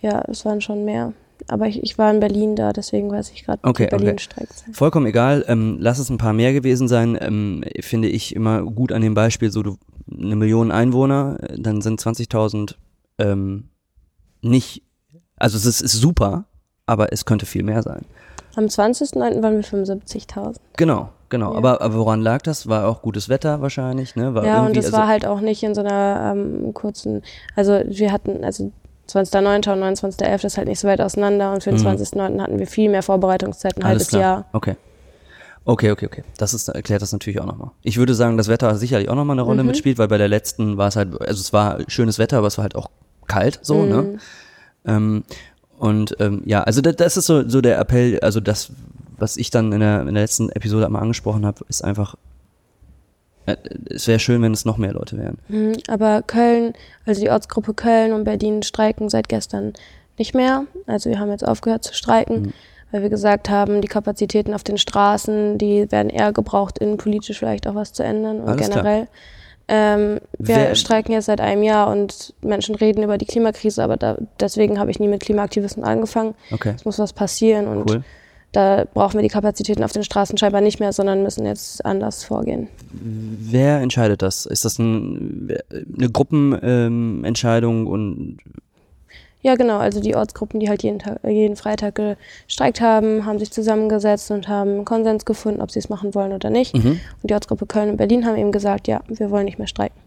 [0.00, 1.12] Ja, es waren schon mehr.
[1.48, 4.18] Aber ich, ich war in Berlin da, deswegen weiß ich gerade, okay, Berlin okay.
[4.18, 4.64] streikt.
[4.72, 5.44] Vollkommen egal.
[5.48, 7.16] Ähm, lass es ein paar mehr gewesen sein.
[7.20, 9.76] Ähm, finde ich immer gut an dem Beispiel, so du
[10.10, 12.74] eine Million Einwohner, dann sind 20.000
[13.18, 13.68] ähm,
[14.42, 14.82] nicht,
[15.36, 16.44] also es ist, ist super,
[16.86, 18.04] aber es könnte viel mehr sein.
[18.54, 19.42] Am 20.09.
[19.42, 20.56] waren wir 75.000.
[20.76, 21.52] Genau, genau.
[21.52, 21.58] Ja.
[21.58, 22.68] Aber, aber woran lag das?
[22.68, 24.34] War auch gutes Wetter wahrscheinlich, ne?
[24.34, 27.22] War ja, und es also war halt auch nicht in so einer ähm, kurzen,
[27.54, 28.72] also wir hatten, also
[29.08, 29.72] 20.09.
[29.72, 30.44] und 29.11.
[30.46, 31.86] ist halt nicht so weit auseinander und für den mhm.
[31.86, 32.40] 20.09.
[32.40, 34.22] hatten wir viel mehr Vorbereitungszeit, ein Alles halbes klar.
[34.22, 34.44] Jahr.
[34.52, 34.76] Okay.
[35.68, 36.22] Okay, okay, okay.
[36.38, 37.72] Das ist, erklärt das natürlich auch nochmal.
[37.82, 39.68] Ich würde sagen, das Wetter hat sicherlich auch nochmal eine Rolle mhm.
[39.68, 42.56] mitspielt, weil bei der letzten war es halt, also es war schönes Wetter, aber es
[42.56, 42.88] war halt auch
[43.26, 44.02] kalt, so, ne?
[44.02, 44.12] mhm.
[44.12, 44.18] ne?
[44.84, 45.24] Ähm,
[45.78, 48.70] und ähm, ja, also das, das ist so, so der Appell, also das,
[49.18, 52.14] was ich dann in der, in der letzten Episode einmal angesprochen habe, ist einfach,
[53.88, 55.38] es wäre schön, wenn es noch mehr Leute wären.
[55.48, 56.72] Mhm, aber Köln,
[57.04, 59.72] also die Ortsgruppe Köln und Berlin streiken seit gestern
[60.18, 60.64] nicht mehr.
[60.86, 62.42] Also wir haben jetzt aufgehört zu streiken.
[62.42, 62.52] Mhm
[62.92, 67.66] weil wir gesagt haben, die Kapazitäten auf den Straßen, die werden eher gebraucht, innenpolitisch vielleicht
[67.66, 69.08] auch was zu ändern und Alles generell.
[69.68, 73.96] Ähm, wir Wer, streiken jetzt seit einem Jahr und Menschen reden über die Klimakrise, aber
[73.96, 76.34] da, deswegen habe ich nie mit Klimaaktivisten angefangen.
[76.52, 76.74] Okay.
[76.76, 78.04] Es muss was passieren und cool.
[78.56, 82.24] Da brauchen wir die Kapazitäten auf den Straßen scheinbar nicht mehr, sondern müssen jetzt anders
[82.24, 82.68] vorgehen.
[82.90, 84.46] Wer entscheidet das?
[84.46, 88.38] Ist das ein, eine Gruppenentscheidung ähm, und
[89.42, 89.76] ja, genau.
[89.78, 92.00] Also die Ortsgruppen, die halt jeden, Tag, jeden Freitag
[92.46, 96.50] gestreikt haben, haben sich zusammengesetzt und haben Konsens gefunden, ob sie es machen wollen oder
[96.50, 96.74] nicht.
[96.74, 96.98] Mhm.
[97.22, 100.00] Und die Ortsgruppe Köln und Berlin haben eben gesagt, ja, wir wollen nicht mehr streiken.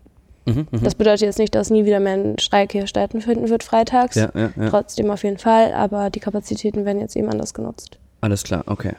[0.45, 0.79] Mhm, mh.
[0.83, 4.15] Das bedeutet jetzt nicht, dass nie wieder mehr ein Streik hier stattfinden wird freitags.
[4.15, 4.69] Ja, ja, ja.
[4.69, 7.99] Trotzdem auf jeden Fall, aber die Kapazitäten werden jetzt eben anders genutzt.
[8.21, 8.93] Alles klar, okay.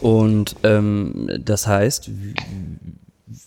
[0.00, 2.10] Und ähm, das heißt,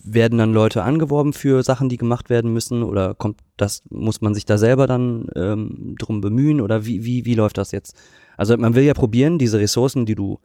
[0.04, 4.34] werden dann Leute angeworben für Sachen, die gemacht werden müssen oder kommt das, muss man
[4.34, 7.96] sich da selber dann ähm, drum bemühen oder wie, wie, wie läuft das jetzt?
[8.36, 10.38] Also man will ja probieren, diese Ressourcen, die du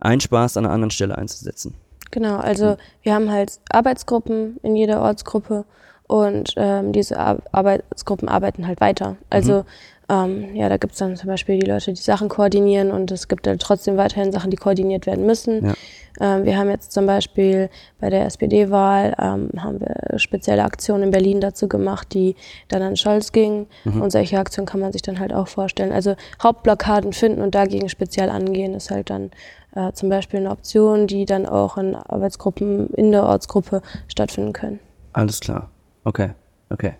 [0.00, 1.74] einsparst, an einer anderen Stelle einzusetzen.
[2.10, 5.64] Genau, also wir haben halt Arbeitsgruppen in jeder Ortsgruppe
[6.06, 9.16] und ähm, diese Ar Arbeitsgruppen arbeiten halt weiter.
[9.28, 9.64] Also mhm.
[10.08, 13.28] Ähm, ja, da gibt es dann zum Beispiel die Leute, die Sachen koordinieren und es
[13.28, 15.66] gibt dann trotzdem weiterhin Sachen, die koordiniert werden müssen.
[15.66, 15.74] Ja.
[16.20, 17.68] Ähm, wir haben jetzt zum Beispiel
[18.00, 22.36] bei der SPD-Wahl ähm, haben wir spezielle Aktionen in Berlin dazu gemacht, die
[22.68, 23.66] dann an Scholz gingen.
[23.84, 24.02] Mhm.
[24.02, 25.92] Und solche Aktionen kann man sich dann halt auch vorstellen.
[25.92, 29.30] Also Hauptblockaden finden und dagegen speziell angehen ist halt dann
[29.74, 34.80] äh, zum Beispiel eine Option, die dann auch in Arbeitsgruppen in der Ortsgruppe stattfinden können.
[35.12, 35.70] Alles klar.
[36.04, 36.30] Okay,
[36.70, 36.94] okay.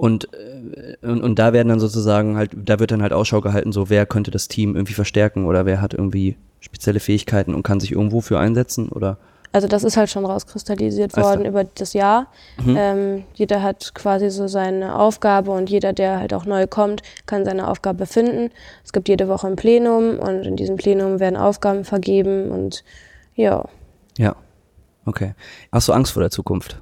[0.00, 3.70] Und, äh, und, und da werden dann sozusagen halt, da wird dann halt Ausschau gehalten,
[3.70, 7.80] so wer könnte das Team irgendwie verstärken oder wer hat irgendwie spezielle Fähigkeiten und kann
[7.80, 9.18] sich irgendwo für einsetzen oder?
[9.52, 12.28] Also das ist halt schon rauskristallisiert worden über das Jahr.
[12.64, 12.76] Mhm.
[12.78, 17.44] Ähm, jeder hat quasi so seine Aufgabe und jeder, der halt auch neu kommt, kann
[17.44, 18.50] seine Aufgabe finden.
[18.82, 22.84] Es gibt jede Woche ein Plenum und in diesem Plenum werden Aufgaben vergeben und
[23.34, 23.66] ja.
[24.16, 24.34] Ja.
[25.04, 25.34] Okay.
[25.70, 26.80] Hast du Angst vor der Zukunft?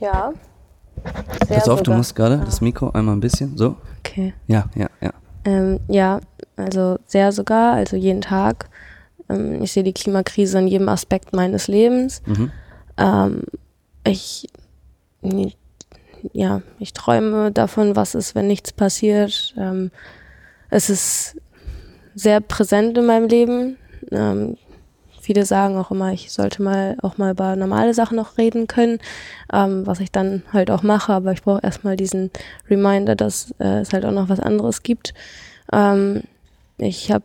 [0.00, 0.32] Ja.
[1.46, 1.96] Sehr Pass auf, du sogar.
[1.98, 2.44] musst gerade Ah.
[2.44, 3.56] das Mikro einmal ein bisschen.
[3.56, 3.76] So?
[4.00, 4.34] Okay.
[4.46, 5.12] Ja, ja, ja.
[5.44, 6.20] Ähm, ja,
[6.56, 8.68] also sehr sogar, also jeden Tag.
[9.28, 12.22] Ähm, ich sehe die Klimakrise in jedem Aspekt meines Lebens.
[12.26, 12.50] Mhm.
[12.96, 13.42] Ähm,
[14.04, 14.48] ich,
[16.32, 19.54] ja, ich träume davon, was ist, wenn nichts passiert.
[19.56, 19.90] Ähm,
[20.70, 21.36] es ist
[22.14, 23.76] sehr präsent in meinem Leben.
[25.28, 28.98] Viele sagen auch immer, ich sollte mal auch mal über normale Sachen noch reden können,
[29.52, 32.30] ähm, was ich dann halt auch mache, aber ich brauche erstmal diesen
[32.70, 35.12] Reminder, dass äh, es halt auch noch was anderes gibt.
[35.70, 36.22] Ähm,
[36.78, 37.24] ich habe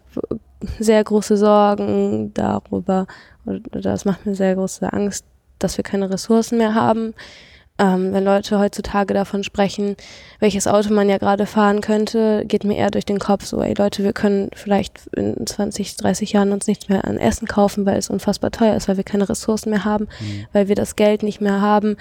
[0.80, 3.08] sehr große Sorgen darüber,
[3.46, 5.24] oder das macht mir sehr große Angst,
[5.60, 7.14] dass wir keine Ressourcen mehr haben.
[7.80, 9.96] Ähm, wenn Leute heutzutage davon sprechen,
[10.40, 13.74] welches Auto man ja gerade fahren könnte, geht mir eher durch den Kopf so, ey
[13.76, 17.98] Leute, wir können vielleicht in 20, 30 Jahren uns nichts mehr an Essen kaufen, weil
[17.98, 20.08] es unfassbar teuer ist, weil wir keine Ressourcen mehr haben,
[20.52, 21.98] weil wir das Geld nicht mehr haben,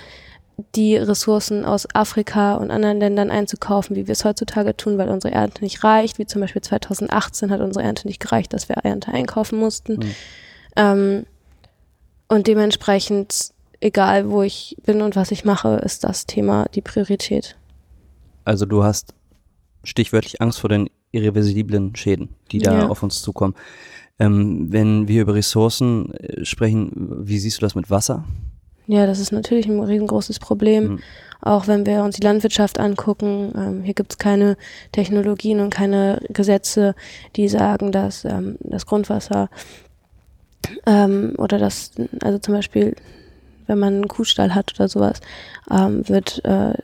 [0.74, 5.34] die Ressourcen aus Afrika und anderen Ländern einzukaufen, wie wir es heutzutage tun, weil unsere
[5.34, 9.12] Ernte nicht reicht, wie zum Beispiel 2018 hat unsere Ernte nicht gereicht, dass wir Ernte
[9.12, 9.94] einkaufen mussten.
[9.94, 10.14] Mhm.
[10.76, 11.26] Ähm,
[12.28, 13.51] und dementsprechend,
[13.82, 17.56] egal wo ich bin und was ich mache, ist das Thema die Priorität.
[18.44, 19.14] Also du hast
[19.84, 22.88] stichwörtlich Angst vor den irreversiblen Schäden, die da Ja.
[22.88, 23.54] auf uns zukommen.
[24.18, 26.92] Ähm, wenn wir über Ressourcen äh, sprechen,
[27.26, 28.24] wie siehst du das mit Wasser?
[28.86, 30.84] Ja, das ist natürlich ein riesengroßes Problem.
[30.84, 30.98] Mhm.
[31.40, 34.56] Auch wenn wir uns die Landwirtschaft angucken, ähm, hier gibt es keine
[34.92, 36.94] Technologien und keine Gesetze,
[37.36, 39.50] die sagen, dass ähm, das Grundwasser
[40.86, 42.94] ähm, oder das, also zum Beispiel,
[43.66, 45.20] wenn man einen Kuhstall hat oder sowas,
[45.70, 46.74] ähm, wird äh,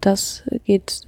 [0.00, 1.02] das geht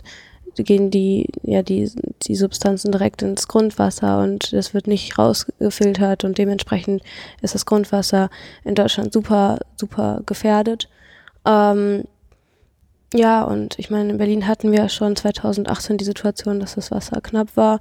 [0.57, 1.91] gehen die ja die
[2.23, 7.03] die Substanzen direkt ins Grundwasser und es wird nicht rausgefiltert und dementsprechend
[7.41, 8.31] ist das Grundwasser
[8.65, 10.89] in Deutschland super super gefährdet.
[11.47, 12.05] Ähm,
[13.15, 17.21] ja, und ich meine, in Berlin hatten wir schon 2018 die Situation, dass das Wasser
[17.21, 17.81] knapp war.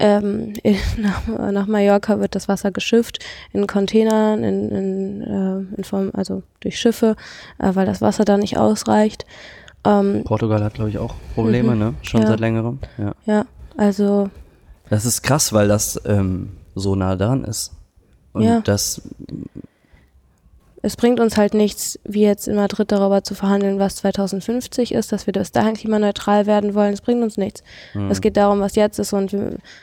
[0.00, 3.18] Ähm, in, nach, nach Mallorca wird das Wasser geschifft
[3.52, 7.16] in Containern, in, in, äh, in Form, also durch Schiffe,
[7.58, 9.26] äh, weil das Wasser da nicht ausreicht.
[9.84, 11.78] Ähm, Portugal hat, glaube ich, auch Probleme, Mhm.
[11.78, 11.94] ne?
[12.02, 12.28] Schon Ja.
[12.28, 12.78] seit längerem.
[12.98, 13.14] Ja.
[13.26, 13.44] ja,
[13.76, 14.30] also
[14.88, 17.72] Das ist krass, weil das ähm, so nah dran ist.
[18.32, 18.60] Und Ja.
[18.62, 19.02] das,
[20.82, 25.12] es bringt uns halt nichts, wie jetzt in Madrid darüber zu verhandeln, was 2050 ist,
[25.12, 26.92] dass wir bis dahin klimaneutral werden wollen.
[26.94, 27.62] Es bringt uns nichts.
[27.92, 29.32] hm, Es geht darum, was jetzt ist und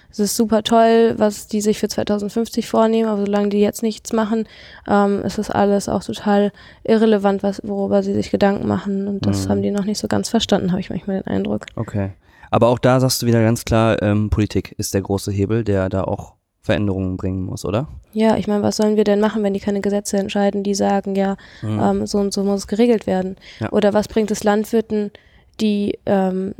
[0.10, 4.12] es ist super toll, was die sich für 2050 vornehmen, aber solange die jetzt nichts
[4.14, 4.48] machen,
[4.88, 6.52] ähm, ist das alles auch total
[6.84, 9.50] irrelevant, was, worüber sie sich Gedanken machen und das Mhm.
[9.50, 11.66] haben die noch nicht so ganz verstanden, habe ich manchmal den Eindruck.
[11.76, 12.12] okay.
[12.50, 15.90] Aber auch da sagst du wieder ganz klar, ähm, Politik ist der große Hebel, der
[15.90, 16.37] da auch
[16.68, 17.88] Veränderungen bringen muss, oder?
[18.14, 21.16] Ja, ich meine, was sollen wir denn machen, wenn die keine Gesetze entscheiden, die sagen,
[21.16, 21.80] ja, Mhm.
[21.82, 23.36] ähm, so und so muss es geregelt werden?
[23.60, 23.72] Ja.
[23.72, 25.12] Oder was bringt es Landwirten,
[25.60, 26.54] die ähm,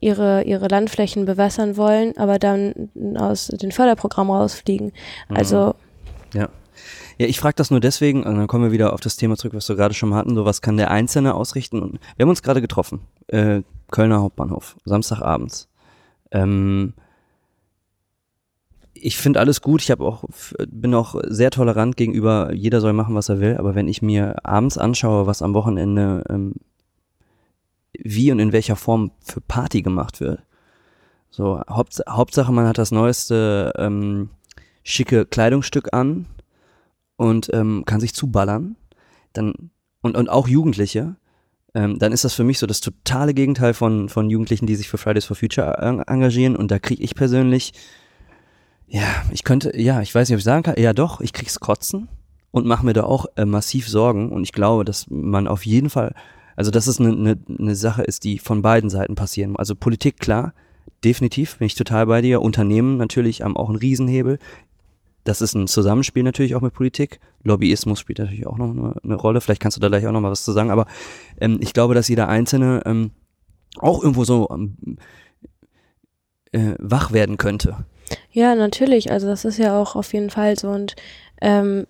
[0.00, 4.92] ihre, ihre Landflächen bewässern wollen, aber dann aus den Förderprogrammen rausfliegen?
[5.28, 5.36] Mhm.
[5.36, 5.74] Also,
[6.32, 6.48] Ja.
[7.16, 9.54] Ja, ich frage das nur deswegen, und dann kommen wir wieder auf das Thema zurück,
[9.54, 11.80] was wir gerade schon mal hatten, so was kann der Einzelne ausrichten.
[11.80, 13.62] Und wir haben uns gerade getroffen, äh,
[13.92, 15.68] Kölner Hauptbahnhof, Samstagabends.
[16.32, 16.94] Ähm,
[19.04, 20.24] ich finde alles gut, ich habe auch,
[20.66, 24.36] bin auch sehr tolerant gegenüber, jeder soll machen, was er will, aber wenn ich mir
[24.46, 26.54] abends anschaue, was am Wochenende, ähm,
[27.92, 30.42] wie und in welcher Form für Party gemacht wird,
[31.30, 34.30] so, Haupt, Hauptsache man hat das neueste ähm,
[34.84, 36.26] schicke Kleidungsstück an
[37.16, 38.76] und ähm, kann sich zuballern,
[39.34, 41.16] dann und, und auch Jugendliche,
[41.74, 44.88] ähm, dann ist das für mich so das totale Gegenteil von, von Jugendlichen, die sich
[44.88, 46.56] für Fridays for Future en- engagieren.
[46.56, 47.72] Und da kriege ich persönlich,
[48.86, 51.60] ja, ich könnte, ja, ich weiß nicht, ob ich sagen kann, ja doch, ich krieg's
[51.60, 52.08] kotzen
[52.50, 54.30] und mache mir da auch äh, massiv Sorgen.
[54.30, 56.14] Und ich glaube, dass man auf jeden Fall,
[56.54, 59.50] also dass es eine ne, ne Sache ist, die von beiden Seiten passieren.
[59.50, 59.58] muss.
[59.58, 60.54] Also Politik, klar,
[61.02, 62.42] definitiv, bin ich total bei dir.
[62.42, 64.38] Unternehmen natürlich haben auch einen Riesenhebel.
[65.24, 67.18] Das ist ein Zusammenspiel natürlich auch mit Politik.
[67.42, 69.40] Lobbyismus spielt natürlich auch noch eine, eine Rolle.
[69.40, 70.70] Vielleicht kannst du da gleich auch noch mal was zu sagen.
[70.70, 70.86] Aber
[71.40, 73.10] ähm, ich glaube, dass jeder Einzelne ähm,
[73.78, 74.76] auch irgendwo so ähm,
[76.52, 77.84] äh, wach werden könnte.
[78.32, 79.10] Ja, natürlich.
[79.10, 80.68] Also das ist ja auch auf jeden Fall so.
[80.68, 80.96] Und
[81.40, 81.86] ähm,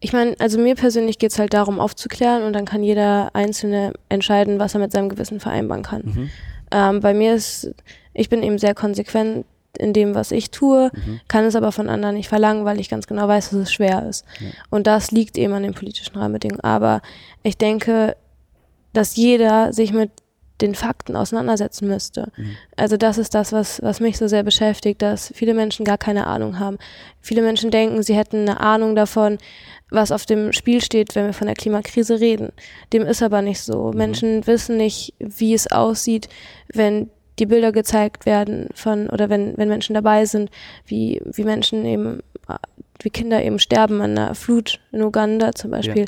[0.00, 4.58] ich meine, also mir persönlich geht's halt darum, aufzuklären und dann kann jeder Einzelne entscheiden,
[4.58, 6.02] was er mit seinem Gewissen vereinbaren kann.
[6.04, 6.30] Mhm.
[6.70, 7.74] Ähm, bei mir ist,
[8.12, 9.46] ich bin eben sehr konsequent
[9.78, 11.20] in dem, was ich tue, mhm.
[11.28, 14.06] kann es aber von anderen nicht verlangen, weil ich ganz genau weiß, dass es schwer
[14.08, 14.24] ist.
[14.40, 14.48] Ja.
[14.70, 16.64] Und das liegt eben an den politischen Rahmenbedingungen.
[16.64, 17.02] Aber
[17.42, 18.16] ich denke,
[18.92, 20.10] dass jeder sich mit
[20.60, 22.32] den Fakten auseinandersetzen müsste.
[22.36, 22.56] Mhm.
[22.76, 26.26] Also das ist das, was, was mich so sehr beschäftigt, dass viele Menschen gar keine
[26.26, 26.78] Ahnung haben.
[27.20, 29.38] Viele Menschen denken, sie hätten eine Ahnung davon,
[29.90, 32.52] was auf dem Spiel steht, wenn wir von der Klimakrise reden.
[32.92, 33.90] Dem ist aber nicht so.
[33.90, 33.98] Mhm.
[33.98, 36.28] Menschen wissen nicht, wie es aussieht,
[36.72, 40.50] wenn die Bilder gezeigt werden von, oder wenn, wenn Menschen dabei sind,
[40.86, 42.22] wie, wie Menschen eben,
[43.02, 46.06] wie Kinder eben sterben an einer Flut in Uganda zum Beispiel.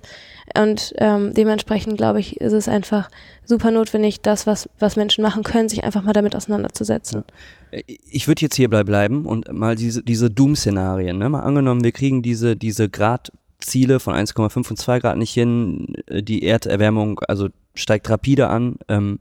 [0.55, 0.63] Ja.
[0.63, 3.11] Und ähm, dementsprechend, glaube ich, ist es einfach
[3.45, 7.25] super notwendig, das, was, was Menschen machen können, sich einfach mal damit auseinanderzusetzen.
[7.73, 7.81] Ja.
[7.87, 11.29] Ich würde jetzt hierbei bleiben und mal diese, diese Doom-Szenarien, ne?
[11.29, 13.31] mal angenommen, wir kriegen diese, diese Grad
[13.61, 15.95] Ziele von 1,5 und 2 Grad nicht hin.
[16.09, 18.77] Die Erderwärmung also steigt rapide an.
[18.89, 19.19] Ähm,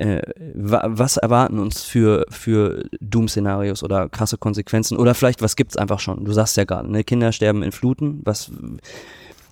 [0.00, 0.22] äh,
[0.54, 4.96] was erwarten uns für, für Doom-Szenarios oder krasse Konsequenzen?
[4.96, 6.24] Oder vielleicht, was gibt's einfach schon?
[6.24, 7.04] Du sagst ja gerade, ne?
[7.04, 8.20] Kinder sterben in Fluten.
[8.24, 8.50] Was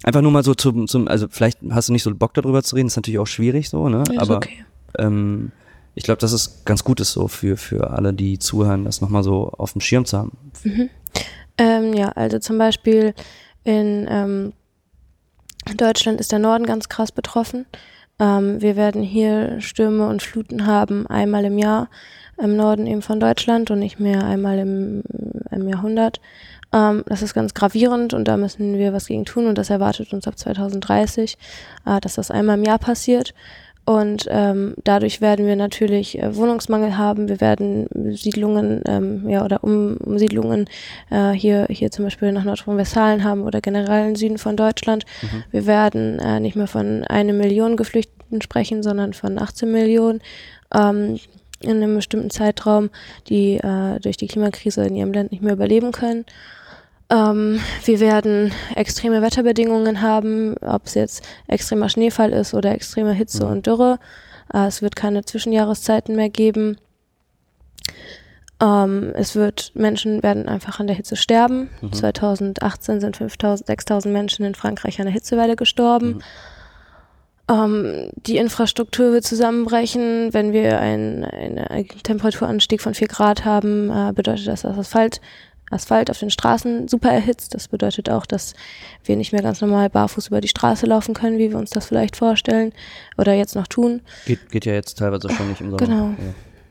[0.05, 2.76] einfach nur mal so zum, zum, also vielleicht hast du nicht so Bock darüber zu
[2.76, 4.05] reden, ist natürlich auch schwierig so, ne?
[4.11, 4.64] Ja, Aber okay.
[4.99, 5.53] ähm,
[5.94, 9.22] ich glaube, das ist ganz gut ist so für, für alle, die zuhören, das nochmal
[9.22, 10.32] so auf dem Schirm zu haben.
[10.64, 10.88] Mhm.
[11.59, 13.12] Ähm, ja, also zum Beispiel
[13.64, 14.53] in ähm,
[15.76, 17.66] Deutschland ist der Norden ganz krass betroffen.
[18.21, 21.89] Ähm, wir werden hier Stürme und Fluten haben, einmal im Jahr
[22.37, 25.03] im Norden eben von Deutschland und nicht mehr einmal im,
[25.51, 26.21] im Jahrhundert.
[26.73, 30.12] Ähm, das ist ganz gravierend und da müssen wir was gegen tun und das erwartet
[30.12, 31.39] uns ab 2030,
[31.87, 33.35] äh, dass das einmal im Jahr passiert.
[33.89, 37.30] Und ähm, dadurch werden wir natürlich äh, Wohnungsmangel haben.
[37.30, 40.68] Wir werden Siedlungen ähm, ja, oder um, Umsiedlungen
[41.11, 45.07] äh, hier, hier zum Beispiel nach Nordrhein-Westfalen haben oder generell im Süden von Deutschland.
[45.22, 45.45] Mhm.
[45.53, 50.20] Wir werden äh, nicht mehr von einer Million Geflüchteten sprechen, sondern von 18 Millionen
[50.74, 51.18] ähm,
[51.61, 52.91] in einem bestimmten Zeitraum,
[53.30, 56.26] die äh, durch die Klimakrise in ihrem Land nicht mehr überleben können.
[57.11, 63.47] Ähm, wir werden extreme Wetterbedingungen haben, ob es jetzt extremer Schneefall ist oder extreme Hitze
[63.47, 63.53] mhm.
[63.53, 63.99] und Dürre.
[64.53, 66.77] Äh, es wird keine Zwischenjahreszeiten mehr geben.
[68.61, 71.71] Ähm, es wird, Menschen werden einfach an der Hitze sterben.
[71.81, 71.93] Mhm.
[71.93, 76.15] 2018 sind 5000, 6000 Menschen in Frankreich an der Hitzewelle gestorben.
[76.15, 76.23] Mhm.
[77.51, 80.35] Ähm, die Infrastruktur wird zusammenbrechen.
[80.35, 85.21] Wenn wir einen, einen Temperaturanstieg von 4 Grad haben, äh, bedeutet das, dass Asphalt
[85.71, 87.55] Asphalt auf den Straßen super erhitzt.
[87.55, 88.55] Das bedeutet auch, dass
[89.05, 91.87] wir nicht mehr ganz normal barfuß über die Straße laufen können, wie wir uns das
[91.87, 92.73] vielleicht vorstellen
[93.16, 94.03] oder jetzt noch tun.
[94.27, 95.85] Geht, geht ja jetzt teilweise schon nicht im Sommer.
[95.85, 96.14] Genau.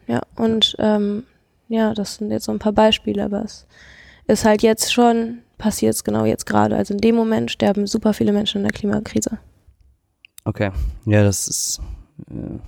[0.07, 1.23] Ja, ja und ähm,
[1.69, 3.65] ja, das sind jetzt so ein paar Beispiele, aber es
[4.27, 6.75] ist halt jetzt schon, passiert es genau jetzt gerade.
[6.75, 9.37] Also in dem Moment sterben super viele Menschen in der Klimakrise.
[10.45, 10.71] Okay,
[11.05, 11.81] ja, das ist,
[12.29, 12.59] äh,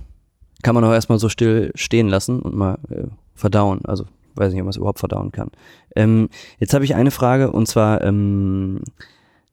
[0.62, 3.80] kann man auch erstmal so still stehen lassen und mal äh, verdauen.
[3.84, 4.04] Also
[4.40, 5.50] weiß nicht, ob man es überhaupt verdauen kann.
[5.94, 6.28] Ähm,
[6.58, 8.80] jetzt habe ich eine Frage und zwar, ähm,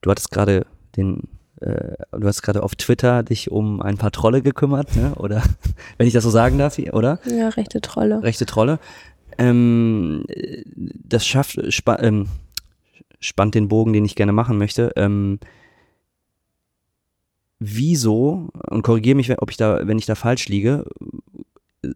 [0.02, 0.66] du hattest gerade
[0.96, 1.24] den,
[1.62, 5.14] äh, du hast gerade auf Twitter dich um ein paar Trolle gekümmert, ne?
[5.16, 5.44] Oder
[5.98, 7.20] wenn ich das so sagen darf, oder?
[7.26, 8.24] Ja, rechte Trolle.
[8.24, 8.80] Rechte Trolle.
[9.38, 10.24] Ähm,
[10.76, 12.28] das schafft, spa ähm,
[13.20, 14.92] spannt den Bogen, den ich gerne machen möchte.
[14.96, 15.40] Ähm,
[17.60, 20.86] wieso, und korrigiere mich, ob ich da, wenn ich da falsch liege,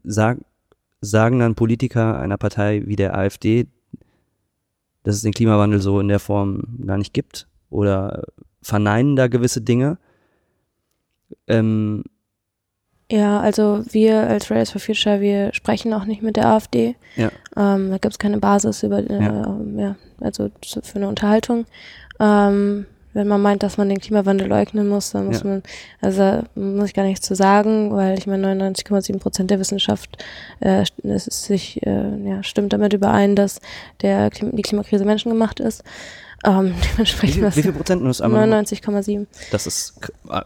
[0.03, 0.39] sag,
[1.01, 3.67] sagen dann Politiker einer Partei wie der AfD,
[5.03, 8.23] dass es den Klimawandel so in der Form gar nicht gibt oder
[8.61, 9.97] verneinen da gewisse Dinge.
[11.47, 12.03] Ähm,
[13.11, 16.95] ja, also wir als Fridays for Future, wir sprechen auch nicht mit der AfD.
[17.17, 17.29] Ja.
[17.57, 19.59] Ähm, da gibt es keine Basis über, äh, ja.
[19.75, 19.95] ja.
[20.21, 21.65] also für eine Unterhaltung.
[22.19, 25.49] Ähm, wenn man meint, dass man den Klimawandel leugnen muss, dann muss ja.
[25.49, 25.63] man,
[26.01, 30.23] also muss ich gar nichts zu sagen, weil ich meine 99,7 Prozent der Wissenschaft
[30.59, 33.59] äh, ist sich, äh, ja, stimmt damit überein, dass
[34.01, 35.83] der Klima, die Klimakrise menschengemacht ist.
[36.43, 39.27] Ähm, dementsprechend wie, viel, wie viel Prozent nur 99,7.
[39.51, 40.43] Das ist ah,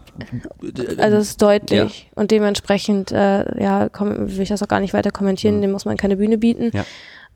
[0.97, 2.22] also das ist deutlich ja.
[2.22, 5.57] und dementsprechend äh, ja komm, will ich das auch gar nicht weiter kommentieren.
[5.57, 5.61] Mhm.
[5.61, 6.72] Dem muss man keine Bühne bieten.
[6.74, 6.86] Ja.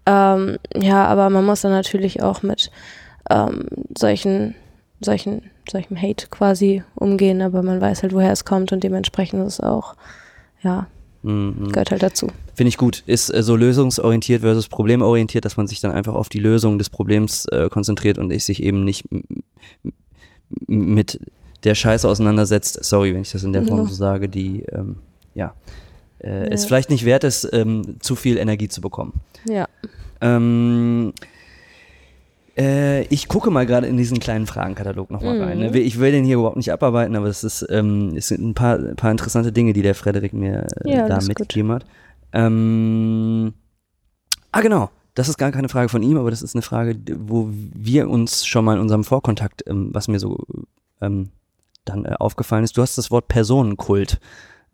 [0.06, 2.70] Ähm, ja, aber man muss dann natürlich auch mit
[3.30, 3.68] ähm,
[3.98, 4.56] solchen
[5.02, 9.54] solchen, solchem Hate quasi umgehen, aber man weiß halt, woher es kommt und dementsprechend ist
[9.56, 9.96] es auch,
[10.62, 10.88] ja,
[11.24, 11.72] mhm.
[11.72, 12.28] gehört halt dazu.
[12.54, 13.04] Finde ich gut.
[13.06, 16.90] Ist äh, so lösungsorientiert versus problemorientiert, dass man sich dann einfach auf die Lösung des
[16.90, 19.06] Problems äh, konzentriert und ich sich eben nicht
[20.68, 21.20] mit
[21.64, 22.84] der Scheiße auseinandersetzt.
[22.84, 24.98] Sorry, wenn ich das in der Form so sage, die, ähm,
[25.36, 25.54] ja,
[26.20, 26.46] äh, ja.
[26.46, 29.14] es vielleicht nicht wert ist, ähm, zu viel Energie zu bekommen.
[29.48, 29.68] Ja.
[30.22, 31.14] Ähm,
[32.58, 35.44] äh, ich gucke mal gerade in diesen kleinen Fragenkatalog nochmal mhm.
[35.44, 35.58] rein.
[35.60, 35.80] Ne?
[35.80, 38.78] Ich will den hier überhaupt nicht abarbeiten, aber es ist, ähm, es sind ein paar,
[38.78, 41.86] ein paar interessante Dinge, die der Frederik mir äh, ja, da mitgegeben hat.
[42.34, 43.54] Ähm,
[44.52, 44.90] ah, genau.
[45.16, 48.46] das ist gar keine Frage von ihm, aber das ist eine Frage, wo wir uns
[48.46, 50.38] schon mal in unserem Vorkontakt, ähm, was mir so
[51.02, 51.30] ähm,
[51.86, 54.20] dann äh, aufgefallen ist, du hast das Wort Personenkult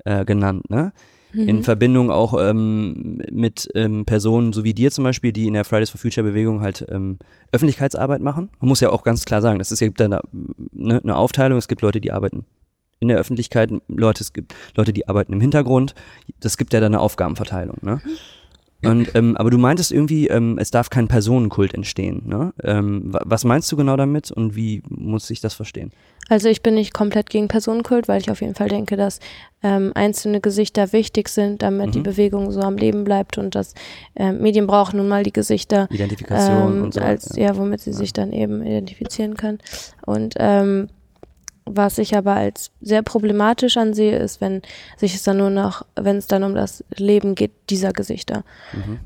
[0.03, 0.93] äh, genannt, ne?
[1.36, 1.63] In Mhm.
[1.63, 5.89] Verbindung auch ähm, mit ähm, Personen, so wie dir zum Beispiel, die in der Fridays
[5.89, 7.19] for Future Bewegung halt ähm,
[7.51, 8.49] Öffentlichkeitsarbeit machen.
[8.59, 10.21] Man muss ja auch ganz klar sagen, das ist ja gibt da eine,
[10.71, 11.57] ne, eine Aufteilung.
[11.57, 12.45] Es gibt Leute, die arbeiten
[12.99, 15.95] in der Öffentlichkeit, Leute, es gibt Leute, die arbeiten im Hintergrund.
[16.39, 17.77] Das gibt ja dann eine Aufgabenverteilung.
[17.81, 18.01] Ne?
[18.84, 22.21] Und, ähm, aber du meintest irgendwie, ähm, es darf kein Personenkult entstehen.
[22.26, 22.53] Ne?
[22.63, 25.91] Ähm, wa- was meinst du genau damit und wie muss ich das verstehen?
[26.30, 29.19] Also ich bin nicht komplett gegen Personenkult, weil ich auf jeden Fall denke, dass
[29.63, 32.03] ähm, einzelne Gesichter wichtig sind, damit die Mhm.
[32.03, 33.73] Bewegung so am Leben bleibt und dass
[34.15, 36.99] ähm, Medien brauchen nun mal die Gesichter, Identifikation ähm, und so.
[37.01, 37.45] als ja.
[37.53, 39.59] ja, womit sie sich dann eben identifizieren können.
[40.05, 40.89] Und ähm,
[41.66, 44.61] was ich aber als sehr problematisch ansehe, ist, wenn
[44.97, 48.43] sich es dann nur noch, wenn es dann um das Leben geht dieser Gesichter.
[48.74, 48.99] Mhm.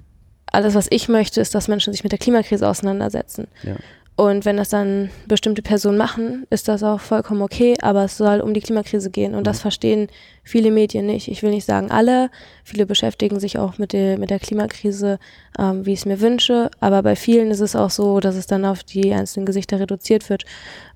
[0.52, 3.48] Alles, was ich möchte, ist, dass Menschen sich mit der Klimakrise auseinandersetzen.
[3.64, 3.76] Ja.
[4.20, 8.42] Und wenn das dann bestimmte Personen machen, ist das auch vollkommen okay, aber es soll
[8.42, 10.10] um die Klimakrise gehen und das verstehen
[10.44, 11.30] viele Medien nicht.
[11.30, 12.30] Ich will nicht sagen alle,
[12.66, 15.20] viele beschäftigen sich auch mit der, mit der Klimakrise,
[15.58, 18.46] ähm, wie ich es mir wünsche, aber bei vielen ist es auch so, dass es
[18.46, 20.44] dann auf die einzelnen Gesichter reduziert wird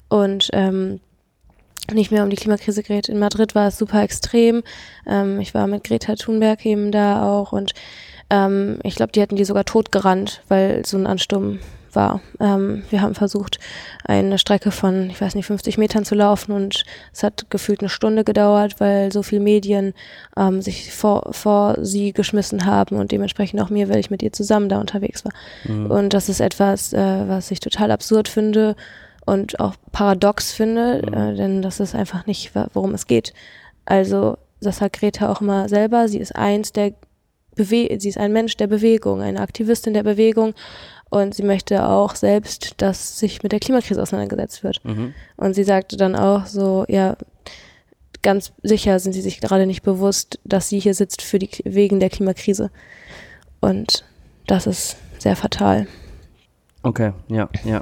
[0.10, 1.00] und ähm,
[1.92, 3.10] nicht mehr um die Klimakrise geht.
[3.10, 4.64] In Madrid war es super extrem.
[5.08, 7.74] Ähm, ich war mit Greta Thunberg eben da auch und
[8.30, 11.60] ähm, ich glaube, die hätten die sogar totgerannt, weil so ein Ansturm
[11.96, 12.22] war.
[12.40, 13.60] Ähm, wir haben versucht,
[14.04, 17.90] eine Strecke von, ich weiß nicht, 50 Metern zu laufen und es hat gefühlt eine
[17.90, 19.94] Stunde gedauert, weil so viele Medien
[20.36, 24.34] ähm, sich vor, vor sie geschmissen haben und dementsprechend auch mir, weil ich mit ihr
[24.34, 25.34] zusammen da unterwegs war.
[25.66, 25.92] Mhm.
[25.92, 28.76] Und das ist etwas, äh, was ich total absurd finde
[29.26, 31.14] und auch paradox finde, Mhm.
[31.14, 33.34] äh, denn das ist einfach nicht, worum es geht.
[33.86, 36.94] Also, das sagt Greta auch immer selber, sie ist eins der
[37.56, 40.56] Bewe sie ist ein Mensch der Bewegung, eine Aktivistin der Bewegung
[41.12, 44.84] und sie möchte auch selbst, dass sich mit der Klimakrise auseinandergesetzt wird.
[44.84, 45.14] Mhm.
[45.38, 47.16] Und sie sagte dann auch so, ja,
[48.24, 52.00] ganz sicher sind sie sich gerade nicht bewusst, dass sie hier sitzt für die wegen
[52.00, 52.72] der Klimakrise.
[53.62, 54.04] Und
[54.48, 55.86] das ist sehr fatal.
[56.82, 57.82] Okay, ja, ja.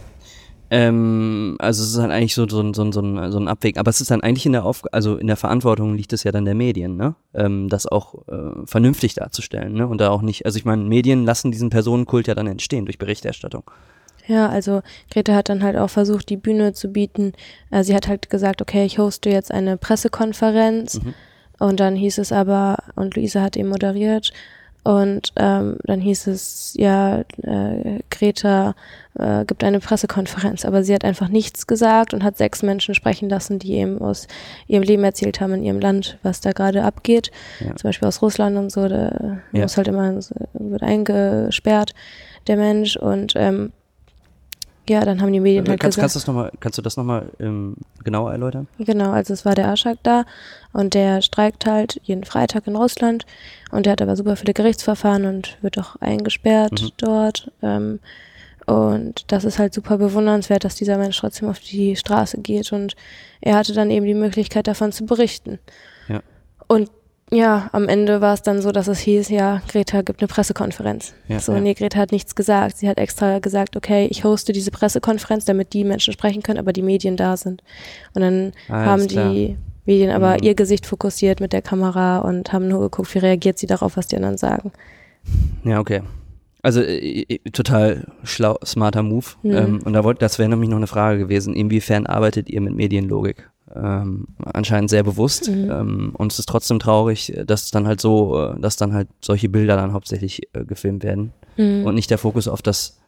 [0.73, 3.47] Ähm, also es ist halt eigentlich so, so, ein- so, ein- so, ein, so ein
[3.49, 3.77] Abwägen.
[3.79, 6.31] Aber es ist dann eigentlich in der Auf also in der Verantwortung liegt es ja
[6.31, 7.15] dann der Medien, ne?
[7.33, 9.85] Ähm, das auch äh, vernünftig darzustellen, ne?
[9.85, 12.97] Und da auch nicht, also ich meine, Medien lassen diesen Personenkult ja dann entstehen durch
[12.97, 13.69] Berichterstattung.
[14.27, 17.33] Ja, also Greta hat dann halt auch versucht, die Bühne zu bieten.
[17.69, 21.01] Äh, sie hat halt gesagt, okay, ich hoste jetzt eine Pressekonferenz.
[21.03, 21.13] Mhm.
[21.59, 24.31] Und dann hieß es aber, und Luisa hat eben moderiert,
[24.83, 28.73] und ähm, dann hieß es, ja, äh, Greta
[29.19, 33.29] äh, gibt eine Pressekonferenz, aber sie hat einfach nichts gesagt und hat sechs Menschen sprechen
[33.29, 34.27] lassen, die eben aus
[34.67, 37.29] ihrem Leben erzählt haben in ihrem Land, was da gerade abgeht.
[37.59, 37.75] Ja.
[37.75, 39.61] Zum Beispiel aus Russland und so, da Ja.
[39.61, 40.15] muss halt immer,
[40.53, 41.93] wird eingesperrt,
[42.47, 42.97] der Mensch.
[42.97, 43.71] Und ähm,
[44.91, 46.81] ja, dann haben die Medien halt kannst, gesagt, kannst, du das noch mal, kannst du
[46.81, 48.67] das nochmal ähm, genauer erläutern?
[48.77, 50.25] Genau, also es war der Aschak da
[50.73, 53.25] und der streikt halt jeden Freitag in Russland
[53.71, 56.89] und der hat aber super viele Gerichtsverfahren und wird auch eingesperrt Mhm.
[56.97, 57.51] dort.
[57.61, 57.99] Ähm,
[58.67, 62.95] und das ist halt super bewundernswert, dass dieser Mensch trotzdem auf die Straße geht und
[63.39, 65.59] er hatte dann eben die Möglichkeit davon zu berichten.
[66.07, 66.21] Ja.
[66.67, 66.89] Und
[67.33, 71.13] ja, am Ende war es dann so, dass es hieß, ja, Greta gibt eine Pressekonferenz.
[71.27, 71.61] Ja, so, ja.
[71.61, 72.77] nee, Greta hat nichts gesagt.
[72.77, 76.73] Sie hat extra gesagt, okay, ich hoste diese Pressekonferenz, damit die Menschen sprechen können, aber
[76.73, 77.63] die Medien da sind.
[78.13, 79.31] Und dann Alles haben klar.
[79.31, 80.43] die Medien aber Mhm.
[80.43, 84.07] ihr Gesicht fokussiert mit der Kamera und haben nur geguckt, wie reagiert sie darauf, was
[84.07, 84.71] die anderen sagen.
[85.63, 86.01] Ja, okay.
[86.63, 89.25] Also äh, äh, total schlau, smarter Move.
[89.41, 89.51] Mhm.
[89.51, 91.55] Ähm, und da wollt, das wäre nämlich noch eine Frage gewesen.
[91.55, 93.49] Inwiefern arbeitet ihr mit Medienlogik?
[93.75, 95.49] Ähm, anscheinend sehr bewusst.
[95.49, 95.71] Mhm.
[95.71, 99.07] Ähm, und es ist trotzdem traurig, dass es dann halt so, äh, dass dann halt
[99.21, 101.85] solche Bilder dann hauptsächlich äh, gefilmt werden Mhm.
[101.85, 102.99] und nicht der Fokus auf das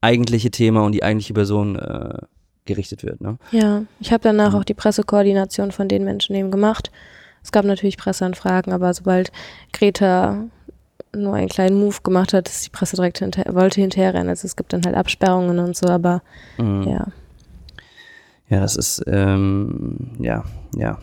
[0.00, 2.18] eigentliche Thema und die eigentliche Person äh,
[2.66, 3.20] gerichtet wird.
[3.20, 3.38] Ne?
[3.50, 4.58] Ja, ich habe danach Mhm.
[4.58, 6.90] auch die Pressekoordination von den Menschen eben gemacht.
[7.42, 9.30] Es gab natürlich Presseanfragen, aber sobald
[9.72, 10.44] Greta
[11.14, 14.28] nur einen kleinen Move gemacht hat, ist die Presse direkt hinter wollte hinterherrennen.
[14.28, 16.22] Also es gibt dann halt Absperrungen und so, aber
[16.58, 16.82] Mhm.
[16.88, 17.06] ja.
[18.48, 20.44] Ja, das ist, ähm, ja,
[20.76, 20.98] ja.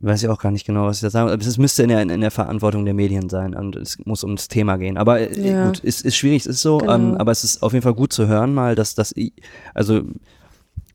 [0.00, 2.20] Weiß ich auch gar nicht genau, was ich da sagen es müsste in der, in
[2.20, 4.98] der Verantwortung der Medien sein und es muss um das Thema gehen.
[4.98, 5.64] Aber äh, Ja.
[5.66, 6.92] gut, ist, ist schwierig, es ist so, Genau.
[6.94, 9.32] ähm, aber es ist auf jeden Fall gut zu hören mal, dass, dass, i-
[9.72, 10.02] also,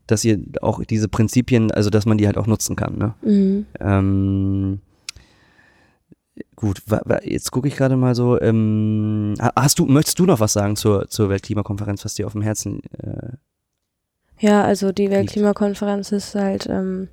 [0.06, 3.14] dass ihr auch diese Prinzipien, also dass man die halt auch nutzen kann, ne?
[3.22, 3.66] Mhm.
[3.80, 4.80] Ähm,
[6.54, 6.82] gut,
[7.24, 10.76] jetzt gucke ich gerade mal so, ähm, ha- hast du, möchtest du noch was sagen
[10.76, 13.32] zur, zur Weltklimakonferenz, was dir auf dem Herzen äh,
[14.38, 17.08] Ja, also die Weltklimakonferenz ist halt ähm,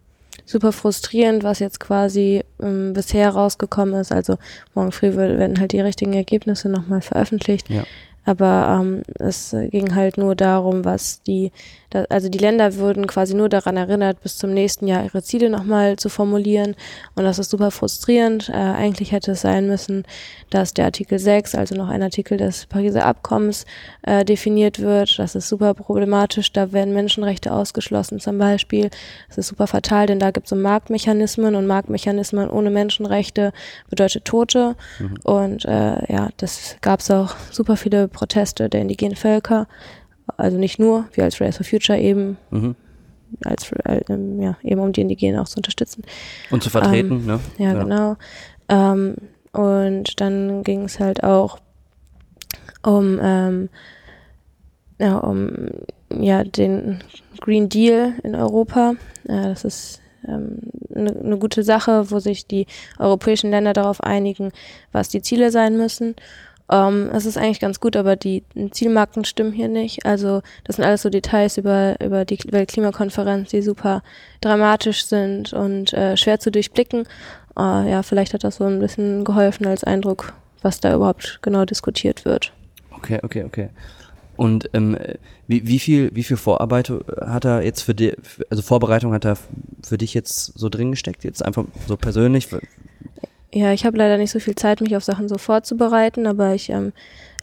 [0.46, 4.12] super frustrierend, was jetzt quasi ähm, bisher rausgekommen ist.
[4.12, 4.38] Also
[4.74, 7.70] morgen früh werden halt die richtigen Ergebnisse nochmal veröffentlicht.
[7.70, 7.84] Ja.
[8.26, 11.52] Aber ähm, es ging halt nur darum, was die,
[11.90, 15.50] da, also die Länder würden quasi nur daran erinnert, bis zum nächsten Jahr ihre Ziele
[15.50, 16.76] nochmal zu formulieren.
[17.16, 18.50] Und das ist super frustrierend.
[18.50, 20.06] Äh, eigentlich hätte es sein müssen,
[20.50, 23.66] dass der Artikel 6, also noch ein Artikel des Pariser Abkommens,
[24.04, 25.20] äh, definiert wird.
[25.20, 26.52] Das ist super problematisch.
[26.54, 28.90] Da werden Menschenrechte ausgeschlossen zum Beispiel.
[29.28, 33.52] Das ist super fatal, denn da gibt es so Marktmechanismen und Marktmechanismen ohne Menschenrechte
[33.90, 34.76] bedeutet Tote.
[35.00, 35.18] Mhm.
[35.24, 39.68] Und äh, ja, das gab es auch super viele Proteste der indigenen Völker.
[40.38, 42.76] Also nicht nur, wir als Race for Future eben, mhm.
[43.44, 44.02] als, äh,
[44.40, 46.04] ja, eben um die Indigenen auch zu unterstützen.
[46.50, 47.40] Und zu vertreten, ähm, ne?
[47.58, 47.84] Ja, ja.
[47.84, 48.16] genau.
[48.70, 49.16] Ähm,
[49.52, 51.60] und dann ging es halt auch
[52.84, 53.70] um, ähm,
[55.00, 55.70] ja, um
[56.10, 57.04] ja, den
[57.40, 58.94] Green Deal in Europa.
[59.28, 62.68] Ja, das ist eine, ähm, eine gute Sache, wo sich die
[63.00, 64.52] europäischen Länder darauf einigen,
[64.92, 66.16] was die Ziele sein müssen.
[66.74, 70.08] Ähm, es ist eigentlich ganz gut, aber die Zielmarken stimmen hier nicht.
[70.08, 74.02] Also das sind alles so Details über, über die Weltklimakonferenz, die super
[74.42, 77.04] dramatisch sind und äh, schwer zu durchblicken.
[77.56, 81.64] Äh, ja, vielleicht hat das so ein bisschen geholfen als Eindruck, was da überhaupt genau
[81.64, 82.52] diskutiert wird.
[82.90, 83.70] Okay, okay, okay.
[84.36, 84.98] Und ähm,
[85.48, 88.16] wie, wie viel, wie viel Vorarbeit hat er jetzt für dich,
[88.50, 89.38] also Vorbereitung hat er
[89.84, 92.48] für dich jetzt so drin gesteckt, jetzt einfach so persönlich?
[93.54, 96.72] Ja, ich habe leider nicht so viel Zeit, mich auf Sachen so vorzubereiten, aber ich
[96.72, 96.92] ähm,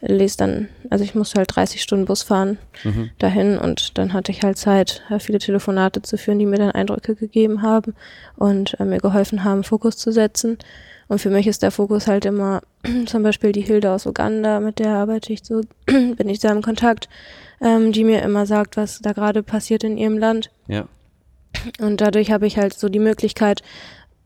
[0.00, 3.10] lese dann, also ich musste halt 30 Stunden Bus fahren mhm.
[3.18, 6.72] dahin und dann hatte ich halt Zeit, äh, viele Telefonate zu führen, die mir dann
[6.72, 7.94] Eindrücke gegeben haben
[8.36, 10.58] und äh, mir geholfen haben, Fokus zu setzen.
[11.06, 12.62] Und für mich ist der Fokus halt immer
[13.06, 16.62] zum Beispiel die Hilde aus Uganda, mit der arbeite ich so, bin ich sehr im
[16.62, 17.08] Kontakt,
[17.60, 20.50] ähm, die mir immer sagt, was da gerade passiert in ihrem Land.
[20.66, 20.86] Ja.
[21.78, 23.62] Und dadurch habe ich halt so die Möglichkeit,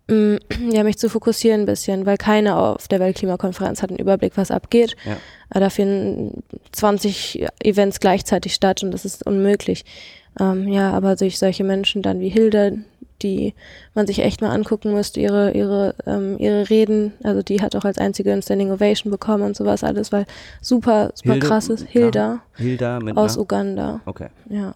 [0.71, 4.51] ja, mich zu fokussieren ein bisschen, weil keiner auf der Weltklimakonferenz hat einen Überblick, was
[4.51, 4.97] abgeht.
[5.05, 5.17] Ja.
[5.59, 6.43] Da finden
[6.73, 9.85] 20 Events gleichzeitig statt und das ist unmöglich.
[10.39, 12.79] Ähm, ja, aber durch solche Menschen dann wie Hilde,
[13.23, 13.55] die
[13.95, 17.85] man sich echt mal angucken müsste, ihre, ihre, ähm, ihre Reden, also die hat auch
[17.85, 20.27] als einzige ein Standing Ovation bekommen und sowas alles, weil
[20.61, 21.87] super, super Hilde, krass ist.
[21.89, 24.01] Hilda, Hilda aus Uganda.
[24.05, 24.29] Okay.
[24.51, 24.75] Ja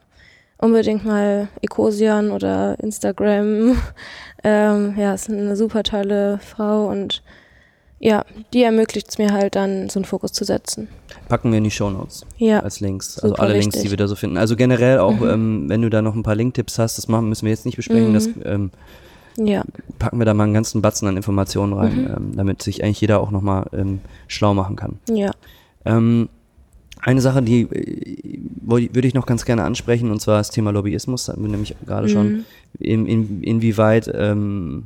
[0.59, 3.81] unbedingt mal Ecosian oder Instagram.
[4.45, 7.23] ähm, ja, ist eine super tolle Frau und
[8.01, 10.89] ja, die ermöglicht es mir halt dann, so einen Fokus zu setzen.
[11.29, 13.19] Packen wir in die Show Notes ja, als Links.
[13.19, 14.37] Also alle Links, die wir da so finden.
[14.37, 15.29] Also generell auch, mhm.
[15.29, 17.77] ähm, wenn du da noch ein paar Link-Tipps hast, das machen, müssen wir jetzt nicht
[17.77, 18.11] besprechen.
[18.11, 18.15] Mhm.
[18.15, 18.71] Das ähm,
[19.37, 19.65] ja.
[19.99, 22.07] packen wir da mal einen ganzen Batzen an Informationen rein, mhm.
[22.07, 25.01] ähm, damit sich eigentlich jeder auch nochmal ähm, schlau machen kann.
[25.11, 25.33] Ja.
[25.85, 26.29] Ähm,
[27.01, 31.27] eine Sache, die äh, würde ich noch ganz gerne ansprechen, und zwar das Thema Lobbyismus,
[31.27, 32.13] da hatten wir nämlich gerade mhm.
[32.13, 32.45] schon.
[32.79, 34.85] In, in, inwieweit ähm,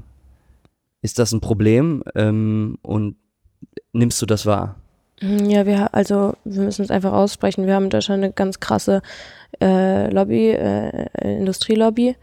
[1.02, 3.16] ist das ein Problem ähm, und
[3.92, 4.76] nimmst du das wahr?
[5.20, 7.66] Mhm, ja, wir also wir müssen es einfach aussprechen.
[7.66, 9.02] Wir haben in Deutschland eine ganz krasse
[9.60, 11.08] äh, Lobby, äh,
[11.38, 12.16] Industrielobby.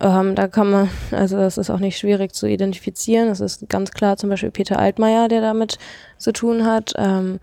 [0.00, 3.28] Ähm, da kann man, also das ist auch nicht schwierig zu identifizieren.
[3.28, 5.78] Das ist ganz klar zum Beispiel Peter Altmaier, der damit
[6.16, 6.94] zu tun hat.
[6.96, 7.38] Ähm,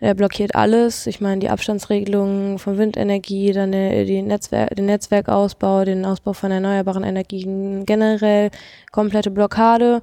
[0.00, 1.06] er blockiert alles.
[1.06, 6.50] Ich meine, die Abstandsregelungen von Windenergie, dann der, die Netzwerk, den Netzwerkausbau, den Ausbau von
[6.50, 8.50] erneuerbaren Energien generell,
[8.92, 10.02] komplette Blockade.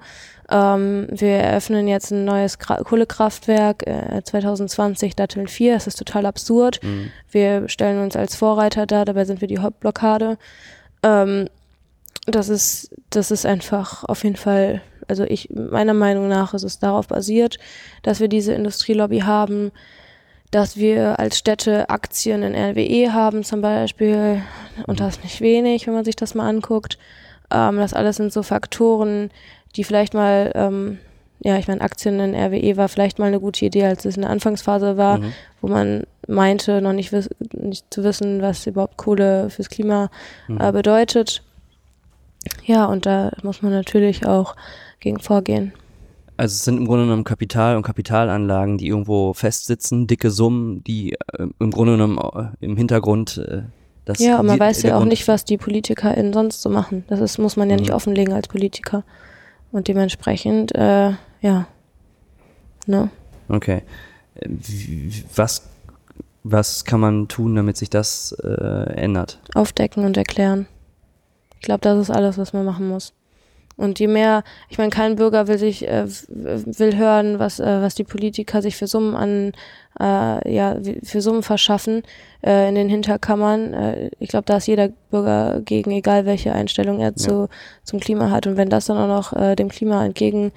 [0.50, 5.74] Ähm, wir eröffnen jetzt ein neues Kra Kohlekraftwerk äh, 2020, Datteln 4.
[5.74, 6.80] Das ist total absurd.
[6.84, 7.12] Mhm.
[7.32, 10.38] Wir stellen uns als Vorreiter da, dabei sind wir die Hauptblockade.
[11.04, 11.48] Ähm,
[12.26, 16.80] das ist, das ist einfach auf jeden Fall also ich, meiner Meinung nach ist es
[16.80, 17.58] darauf basiert,
[18.04, 19.72] dass wir diese Industrielobby haben,
[20.52, 24.42] dass wir als Städte Aktien in RWE haben zum Beispiel
[24.88, 26.98] und das nicht wenig, wenn man sich das mal anguckt.
[27.52, 29.32] Ähm, das alles sind so Faktoren,
[29.76, 31.00] die vielleicht mal, ähm,
[31.42, 34.22] ja, ich meine, Aktien in RWE war vielleicht mal eine gute Idee, als es in
[34.22, 35.34] der Anfangsphase war, mhm.
[35.62, 37.12] wo man meinte, noch nicht,
[37.54, 40.10] nicht, zu wissen, was überhaupt Kohle fürs Klima
[40.48, 40.62] mhm.
[40.62, 41.44] äh, bedeutet.
[42.64, 44.56] Ja, und da muss man natürlich auch
[45.06, 45.72] gegen vorgehen.
[46.36, 51.14] Also es sind im Grunde genommen Kapital und Kapitalanlagen, die irgendwo festsitzen, dicke Summen, die
[51.14, 53.62] äh, im Grunde genommen äh, im Hintergrund äh,
[54.04, 57.06] das Ja, und man weiß ja auch nicht, was die PolitikerInnen sonst so machen.
[57.08, 57.82] Das ist, muss man ja mhm.
[57.82, 59.04] nicht offenlegen als Politiker.
[59.72, 61.68] Und dementsprechend, äh, ja.
[62.86, 63.10] Ne?
[63.48, 63.84] Okay.
[65.36, 65.70] Was,
[66.44, 69.40] was kann man tun, damit sich das äh, ändert?
[69.56, 70.68] Aufdecken und erklären.
[71.56, 73.14] Ich glaube, das ist alles, was man machen muss.
[73.78, 77.96] Und je mehr, ich meine, kein Bürger will sich, äh, will hören, was, äh, was
[77.96, 79.52] die Politiker sich für Summen an,
[80.00, 82.04] äh, ja, für Summen verschaffen
[82.46, 83.74] äh, in den Hinterkammern.
[83.74, 87.48] Äh, ich glaube, da ist jeder Bürger gegen, egal welche Einstellung er zu, ja.
[87.84, 88.48] zum Klima hat.
[88.48, 90.52] Und wenn das dann auch noch äh, dem Klima entgegen,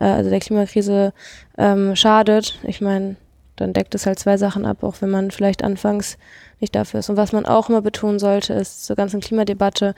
[0.00, 1.12] äh, also der Klimakrise
[1.58, 3.16] ähm, schadet, ich meine,
[3.56, 6.16] dann deckt es halt zwei Sachen ab, auch wenn man vielleicht anfangs
[6.60, 7.10] nicht dafür ist.
[7.10, 9.94] Und was man auch immer betonen sollte, ist zur ganzen Klimadebatte,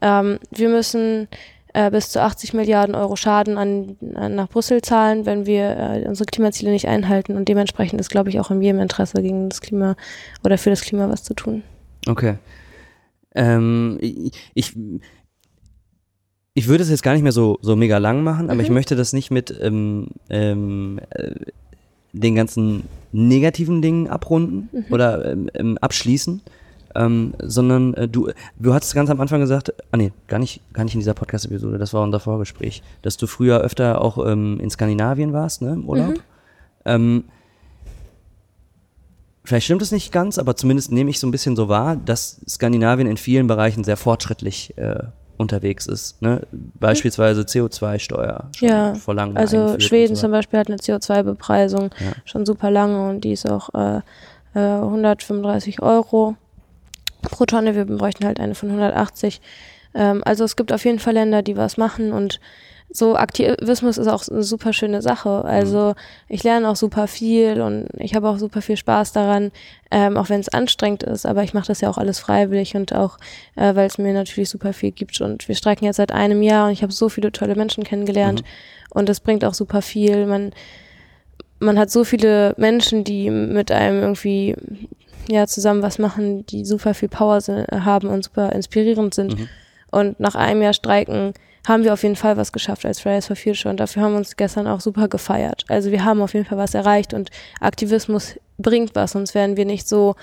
[0.00, 1.28] ähm, wir müssen
[1.74, 6.08] äh, bis zu 80 Milliarden Euro Schaden an, an nach Brüssel zahlen, wenn wir äh,
[6.08, 7.36] unsere Klimaziele nicht einhalten.
[7.36, 9.96] Und dementsprechend ist, glaube ich, auch in jedem Interesse gegen das Klima
[10.42, 11.62] oder für das Klima was zu tun.
[12.06, 12.36] Okay.
[13.34, 14.76] Ähm, ich,
[16.54, 18.60] ich würde es jetzt gar nicht mehr so, so mega lang machen, aber mhm.
[18.60, 21.32] ich möchte das nicht mit ähm, ähm, äh,
[22.12, 24.84] den ganzen negativen Dingen abrunden mhm.
[24.90, 26.40] oder ähm, ähm abschließen,
[26.94, 30.84] ähm, sondern äh, du, du hattest ganz am Anfang gesagt, ah nee, gar nicht, gar
[30.84, 34.70] nicht in dieser Podcast-Episode, das war unser Vorgespräch, dass du früher öfter auch ähm, in
[34.70, 36.14] Skandinavien warst, ne, im Urlaub.
[36.14, 36.20] Mhm.
[36.84, 37.24] Ähm,
[39.44, 42.40] vielleicht stimmt es nicht ganz, aber zumindest nehme ich so ein bisschen so wahr, dass
[42.48, 45.04] Skandinavien in vielen Bereichen sehr fortschrittlich äh,
[45.36, 46.22] unterwegs ist.
[46.22, 46.42] Ne?
[46.52, 48.50] Beispielsweise CO2-Steuer.
[48.60, 50.22] Ja, vor langem also Schweden so.
[50.22, 52.12] zum Beispiel hat eine CO2-Bepreisung ja.
[52.24, 54.00] schon super lange und die ist auch äh,
[54.54, 56.36] 135 äh, Euro
[57.30, 57.74] pro Tonne.
[57.74, 59.40] Wir bräuchten halt eine von 180.
[59.94, 62.40] Ähm, also es gibt auf jeden Fall Länder, die was machen und
[62.96, 65.44] so Aktivismus ist auch eine super schöne Sache.
[65.44, 65.94] Also mhm.
[66.28, 69.50] ich lerne auch super viel und ich habe auch super viel Spaß daran,
[69.90, 71.26] ähm, auch wenn es anstrengend ist.
[71.26, 73.18] Aber ich mache das ja auch alles freiwillig und auch,
[73.56, 75.20] äh, weil es mir natürlich super viel gibt.
[75.20, 78.42] Und wir streiken jetzt seit einem Jahr und ich habe so viele tolle Menschen kennengelernt
[78.42, 78.46] mhm.
[78.90, 80.26] und das bringt auch super viel.
[80.26, 80.52] Man
[81.58, 84.54] man hat so viele Menschen, die mit einem irgendwie
[85.28, 89.38] ja zusammen was machen, die super viel Power haben und super inspirierend sind.
[89.38, 89.48] Mhm.
[89.90, 91.34] Und nach einem Jahr Streiken
[91.66, 94.18] haben wir auf jeden Fall was geschafft als Fridays for Future und dafür haben wir
[94.18, 95.64] uns gestern auch super gefeiert.
[95.68, 99.64] Also wir haben auf jeden Fall was erreicht und Aktivismus bringt was, sonst wären wir
[99.64, 100.14] nicht so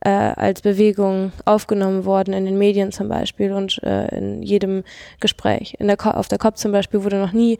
[0.00, 4.84] äh, als Bewegung aufgenommen worden in den Medien zum Beispiel und äh, in jedem
[5.20, 5.76] Gespräch.
[5.78, 7.58] In der auf der COP zum Beispiel wurde noch nie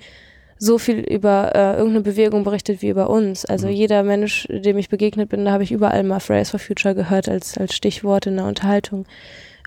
[0.58, 3.44] so viel über äh, irgendeine Bewegung berichtet wie über uns.
[3.44, 3.72] Also mhm.
[3.72, 7.28] jeder Mensch, dem ich begegnet bin, da habe ich überall mal Fridays for Future gehört
[7.28, 9.06] als, als Stichwort in der Unterhaltung.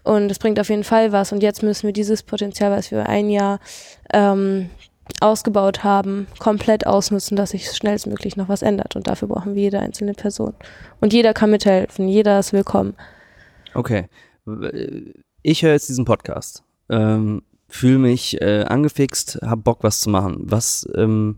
[0.03, 1.31] Und es bringt auf jeden Fall was.
[1.31, 3.59] Und jetzt müssen wir dieses Potenzial, was wir ein Jahr
[4.13, 4.69] ähm,
[5.21, 8.95] ausgebaut haben, komplett ausnutzen, dass sich schnellstmöglich noch was ändert.
[8.95, 10.53] Und dafür brauchen wir jede einzelne Person.
[11.01, 12.95] Und jeder kann mithelfen, jeder ist willkommen.
[13.73, 14.05] Okay.
[15.41, 20.37] Ich höre jetzt diesen Podcast, ähm, fühle mich äh, angefixt, habe Bock, was zu machen.
[20.41, 21.37] Was, ähm,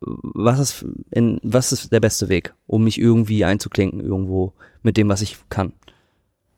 [0.00, 4.52] was, ist in, was ist der beste Weg, um mich irgendwie einzuklinken irgendwo
[4.82, 5.72] mit dem, was ich kann?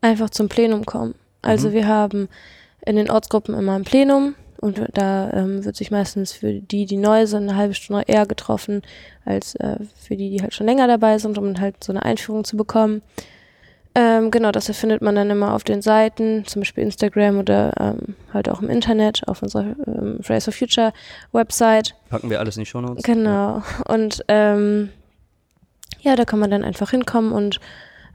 [0.03, 1.15] Einfach zum Plenum kommen.
[1.43, 1.73] Also mhm.
[1.73, 2.29] wir haben
[2.87, 6.99] in den Ortsgruppen immer ein Plenum und da ähm, wird sich meistens für die, die
[6.99, 8.83] neu sind, eine halbe Stunde eher getroffen,
[9.25, 12.45] als äh, für die, die halt schon länger dabei sind, um halt so eine Einführung
[12.45, 13.01] zu bekommen.
[13.95, 18.15] Ähm, genau, das findet man dann immer auf den Seiten, zum Beispiel Instagram oder ähm,
[18.33, 20.93] halt auch im Internet, auf unserer ähm, Fridays for Future
[21.33, 21.95] Website.
[22.09, 23.03] Packen wir alles in die Show Notes.
[23.03, 23.63] Genau.
[23.89, 24.91] Und ähm,
[26.01, 27.61] ja, da kann man dann einfach hinkommen und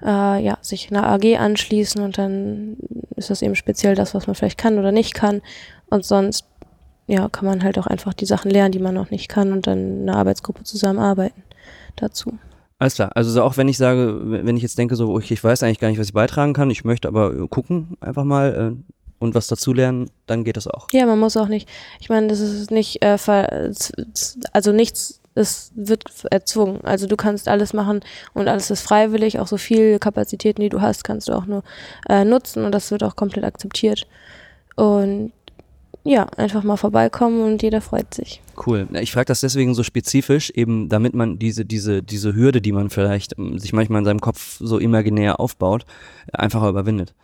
[0.02, 2.78] äh, ja, sich einer AG anschließen und dann
[3.16, 5.42] ist das eben speziell das, was man vielleicht kann oder nicht kann.
[5.90, 6.46] Und sonst
[7.08, 9.68] ja, kann man halt auch einfach die Sachen lernen, die man noch nicht kann und
[9.68, 11.44] dann in einer Arbeitsgruppe zusammenarbeiten
[11.96, 12.38] dazu.
[12.78, 13.12] Alles klar.
[13.16, 15.88] Also auch wenn ich sage, wenn ich jetzt denke, so, ich, ich weiß eigentlich gar
[15.90, 20.10] nicht, was ich beitragen kann, ich möchte aber gucken einfach mal äh, und was dazulernen,
[20.28, 20.88] dann geht das auch.
[20.92, 21.70] Ja, man muss auch nicht,
[22.00, 23.18] ich meine, das ist nicht, äh,
[24.52, 26.80] also nichts es wird erzwungen.
[26.84, 28.00] Also du kannst alles machen
[28.34, 29.40] und alles ist freiwillig.
[29.40, 31.64] Auch so viel Kapazitäten, die du hast, kannst du auch nur
[32.10, 34.08] äh, nutzen und das wird auch komplett akzeptiert.
[34.76, 35.34] Und
[36.08, 38.40] ja, einfach mal vorbeikommen und jeder freut sich.
[38.66, 38.88] Cool.
[39.02, 42.92] Ich frage das deswegen so spezifisch, eben damit man diese, diese, diese Hürde, die man
[42.92, 45.86] vielleicht ähm, sich manchmal in seinem Kopf so imaginär aufbaut,
[46.32, 47.16] einfacher überwindet.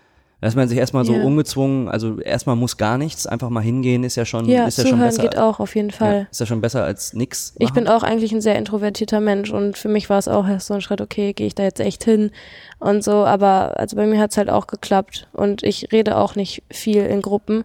[0.41, 1.23] Dass man sich erstmal so yeah.
[1.23, 4.87] ungezwungen, also erstmal muss gar nichts, einfach mal hingehen, ist ja schon, ja, ist ja
[4.87, 5.21] schon besser.
[5.21, 6.21] geht auch auf jeden Fall.
[6.21, 7.53] Ja, ist ja schon besser als nix.
[7.53, 7.63] Machen.
[7.63, 10.65] Ich bin auch eigentlich ein sehr introvertierter Mensch und für mich war es auch erst
[10.65, 12.31] so ein Schritt, okay, gehe ich da jetzt echt hin
[12.79, 16.33] und so, aber also bei mir hat es halt auch geklappt und ich rede auch
[16.33, 17.63] nicht viel in Gruppen,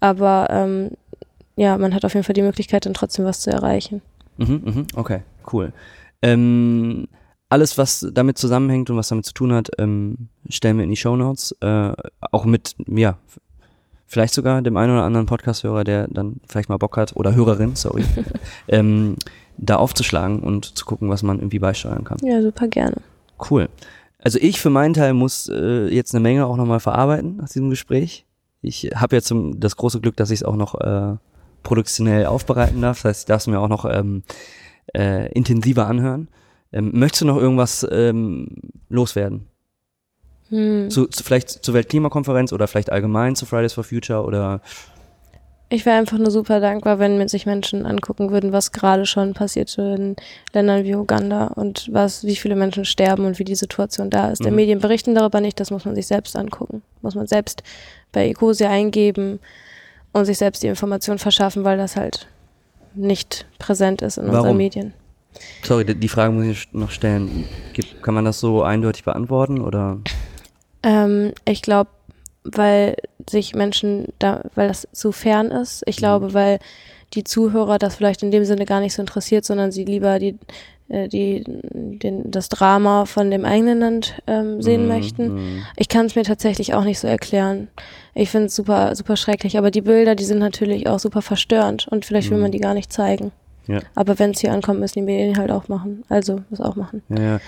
[0.00, 0.90] aber ähm,
[1.56, 4.02] ja, man hat auf jeden Fall die Möglichkeit, dann trotzdem was zu erreichen.
[4.36, 5.22] Mhm, mhm, okay,
[5.52, 5.72] cool.
[6.22, 7.08] Ähm,
[7.48, 10.96] alles, was damit zusammenhängt und was damit zu tun hat, ähm, stellen wir in die
[10.96, 11.56] Show Notes.
[11.60, 13.18] Äh, auch mit, ja,
[14.06, 17.76] vielleicht sogar dem einen oder anderen Podcast-Hörer, der dann vielleicht mal Bock hat, oder Hörerin,
[17.76, 18.04] sorry,
[18.68, 19.16] ähm,
[19.56, 22.18] da aufzuschlagen und zu gucken, was man irgendwie beisteuern kann.
[22.22, 22.96] Ja, super gerne.
[23.50, 23.68] Cool.
[24.18, 27.70] Also ich für meinen Teil muss äh, jetzt eine Menge auch nochmal verarbeiten nach diesem
[27.70, 28.25] Gespräch.
[28.66, 31.16] Ich habe jetzt das große Glück, dass ich es auch noch äh,
[31.62, 33.02] produktionell aufbereiten darf.
[33.02, 34.22] Das heißt, ich darf es mir auch noch ähm,
[34.94, 36.28] äh, intensiver anhören.
[36.72, 38.48] Ähm, möchtest du noch irgendwas ähm,
[38.88, 39.46] loswerden?
[40.48, 40.90] Hm.
[40.90, 44.60] Zu, zu, vielleicht zur Weltklimakonferenz oder vielleicht allgemein zu Fridays for Future oder
[45.68, 49.76] Ich wäre einfach nur super dankbar, wenn sich Menschen angucken würden, was gerade schon passiert
[49.78, 50.14] in
[50.52, 54.44] Ländern wie Uganda und was, wie viele Menschen sterben und wie die Situation da ist.
[54.44, 54.54] Mhm.
[54.54, 56.82] Medien berichten darüber nicht, das muss man sich selbst angucken.
[57.02, 57.64] Muss man selbst
[58.12, 59.40] bei Ecosia eingeben
[60.12, 62.28] und sich selbst die Information verschaffen, weil das halt
[62.94, 64.56] nicht präsent ist in unseren Warum?
[64.56, 64.94] Medien.
[65.64, 67.44] sorry, die, die Frage muss ich noch stellen.
[68.02, 69.98] Kann man das so eindeutig beantworten oder?
[70.84, 71.90] Ähm, ich glaube,
[72.44, 72.96] weil
[73.30, 75.82] sich Menschen da, weil das zu fern ist.
[75.86, 76.58] Ich glaube, weil
[77.14, 80.36] die Zuhörer das vielleicht in dem Sinne gar nicht so interessiert, sondern sie lieber die,
[80.88, 85.26] äh, die, den, das Drama von dem eigenen Land ähm, sehen Mm, möchten.
[85.58, 85.66] mm.
[85.76, 87.68] Ich kann es mir tatsächlich auch nicht so erklären.
[88.14, 89.56] Ich finde es super, super schrecklich.
[89.56, 92.42] Aber die Bilder, die sind natürlich auch super verstörend und vielleicht will Mhm.
[92.44, 93.30] man die gar nicht zeigen.
[93.68, 93.80] Ja.
[93.96, 96.04] Aber wenn es hier ankommt, müssen die Medien halt auch machen.
[96.08, 97.02] Also, das auch machen.
[97.08, 97.40] Ja, ja.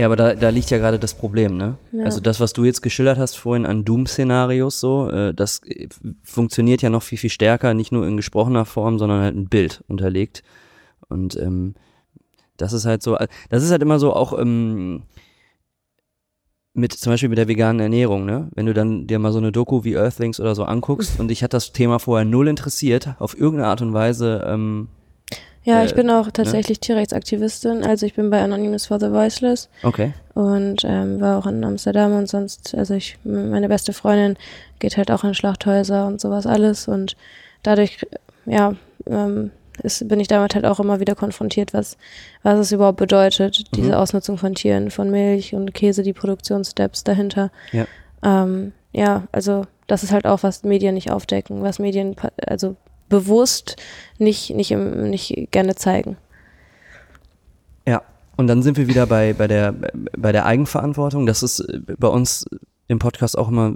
[0.00, 1.76] Ja, aber da, da liegt ja gerade das Problem, ne?
[1.92, 2.04] Ja.
[2.04, 5.88] Also das, was du jetzt geschildert hast vorhin an Doom-Szenarios, so, äh, das äh,
[6.22, 9.84] funktioniert ja noch viel, viel stärker, nicht nur in gesprochener Form, sondern halt ein Bild
[9.88, 10.42] unterlegt.
[11.10, 11.74] Und ähm,
[12.56, 15.02] das ist halt so, äh, das ist halt immer so auch ähm,
[16.72, 18.48] mit zum Beispiel mit der veganen Ernährung, ne?
[18.54, 21.42] Wenn du dann dir mal so eine Doku wie Earthlings oder so anguckst und dich
[21.42, 24.88] hat das Thema vorher null interessiert, auf irgendeine Art und Weise, ähm,
[25.64, 27.84] Ja, Äh, ich bin auch tatsächlich Tierrechtsaktivistin.
[27.84, 29.68] Also ich bin bei Anonymous for the Voiceless.
[29.82, 30.12] okay.
[30.34, 34.36] und ähm, war auch in Amsterdam und sonst, also ich, meine beste Freundin
[34.78, 37.16] geht halt auch in Schlachthäuser und sowas alles und
[37.62, 37.98] dadurch,
[38.46, 38.74] ja,
[39.06, 39.50] ähm,
[39.82, 41.96] ist, bin ich damit halt auch immer wieder konfrontiert, was,
[42.42, 43.94] was es überhaupt bedeutet, diese Mhm.
[43.94, 47.50] Ausnutzung von Tieren, von Milch und Käse, die Produktionssteps dahinter.
[47.72, 47.86] Ja.
[48.22, 52.14] Ähm, ja, also das ist halt auch, was Medien nicht aufdecken, was Medien
[52.46, 52.76] also
[53.10, 53.76] bewusst
[54.18, 56.16] nicht, nicht, nicht gerne zeigen.
[57.86, 58.02] Ja,
[58.38, 59.74] und dann sind wir wieder bei, bei, der,
[60.16, 61.26] bei der Eigenverantwortung.
[61.26, 62.46] Das ist äh, bei uns
[62.88, 63.74] im Podcast auch immer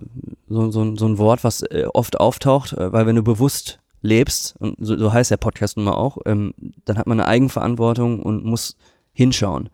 [0.49, 4.55] so, so, so ein Wort, was äh, oft auftaucht, äh, weil wenn du bewusst lebst,
[4.59, 6.55] und so, so heißt der Podcast nun mal auch, ähm,
[6.87, 8.76] dann hat man eine Eigenverantwortung und muss
[9.12, 9.68] hinschauen.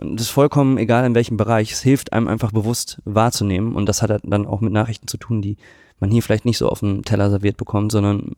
[0.00, 1.72] Und das ist vollkommen egal in welchem Bereich.
[1.72, 3.74] Es hilft einem einfach bewusst wahrzunehmen.
[3.74, 5.58] Und das hat dann auch mit Nachrichten zu tun, die
[5.98, 8.32] man hier vielleicht nicht so auf dem Teller serviert bekommt, sondern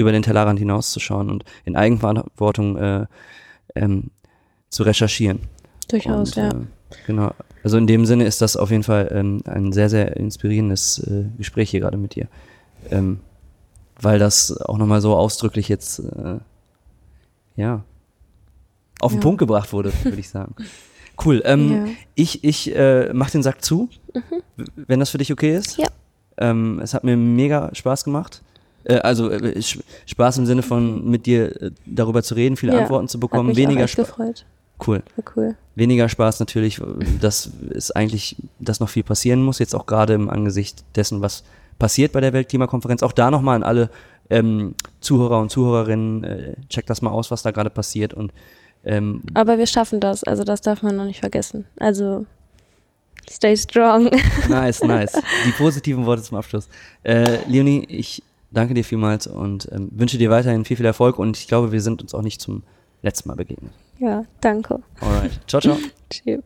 [0.00, 3.06] über den Tellerrand hinauszuschauen und in Eigenverantwortung äh,
[3.74, 4.10] ähm,
[4.68, 5.40] zu recherchieren.
[5.88, 6.48] Durchaus, Und, ja.
[6.48, 6.54] Äh,
[7.06, 7.32] genau.
[7.62, 11.24] Also in dem Sinne ist das auf jeden Fall ähm, ein sehr, sehr inspirierendes äh,
[11.36, 12.26] Gespräch hier gerade mit dir.
[12.90, 13.20] Ähm,
[14.00, 16.38] weil das auch nochmal so ausdrücklich jetzt, äh,
[17.56, 17.84] ja,
[19.00, 19.22] auf den Ja.
[19.22, 20.54] Punkt gebracht wurde, würde ich sagen.
[21.22, 21.42] Cool.
[21.44, 21.92] Ähm, Ja.
[22.14, 25.76] Ich, ich äh, mach den Sack zu, w- wenn das für dich okay ist.
[25.76, 25.86] Ja.
[26.38, 28.40] Ähm, es hat mir mega Spaß gemacht.
[28.84, 32.72] Äh, also äh, Sch- Spaß im Sinne von mit dir äh, darüber zu reden, viele
[32.74, 33.56] Ja, Antworten zu bekommen.
[33.56, 34.06] Weniger Spaß.
[34.06, 34.44] gefreut.
[34.86, 35.02] Cool.
[35.16, 35.56] War cool.
[35.74, 36.80] Weniger Spaß natürlich,
[37.20, 41.44] dass ist eigentlich, dass noch viel passieren muss, jetzt auch gerade im Angesicht dessen, was
[41.78, 43.02] passiert bei der Weltklimakonferenz.
[43.02, 43.90] Auch da nochmal an alle
[44.30, 48.32] ähm, Zuhörer und Zuhörerinnen, äh, checkt das mal aus, was da gerade passiert und
[48.82, 51.66] ähm, Aber wir schaffen das, also das darf man noch nicht vergessen.
[51.78, 52.24] Also
[53.30, 54.10] stay strong.
[54.48, 55.12] nice, nice.
[55.46, 56.68] Die positiven Worte zum Abschluss.
[57.02, 61.36] Äh, Leonie, ich danke dir vielmals und ähm, wünsche dir weiterhin viel, viel Erfolg und
[61.36, 62.62] ich glaube, wir sind uns auch nicht zum
[63.02, 63.72] letzten Mal begegnet.
[63.98, 64.80] ja, danke.
[65.00, 65.40] Alright.
[65.46, 65.76] Ciao, ciao.
[66.10, 66.40] Tschüss.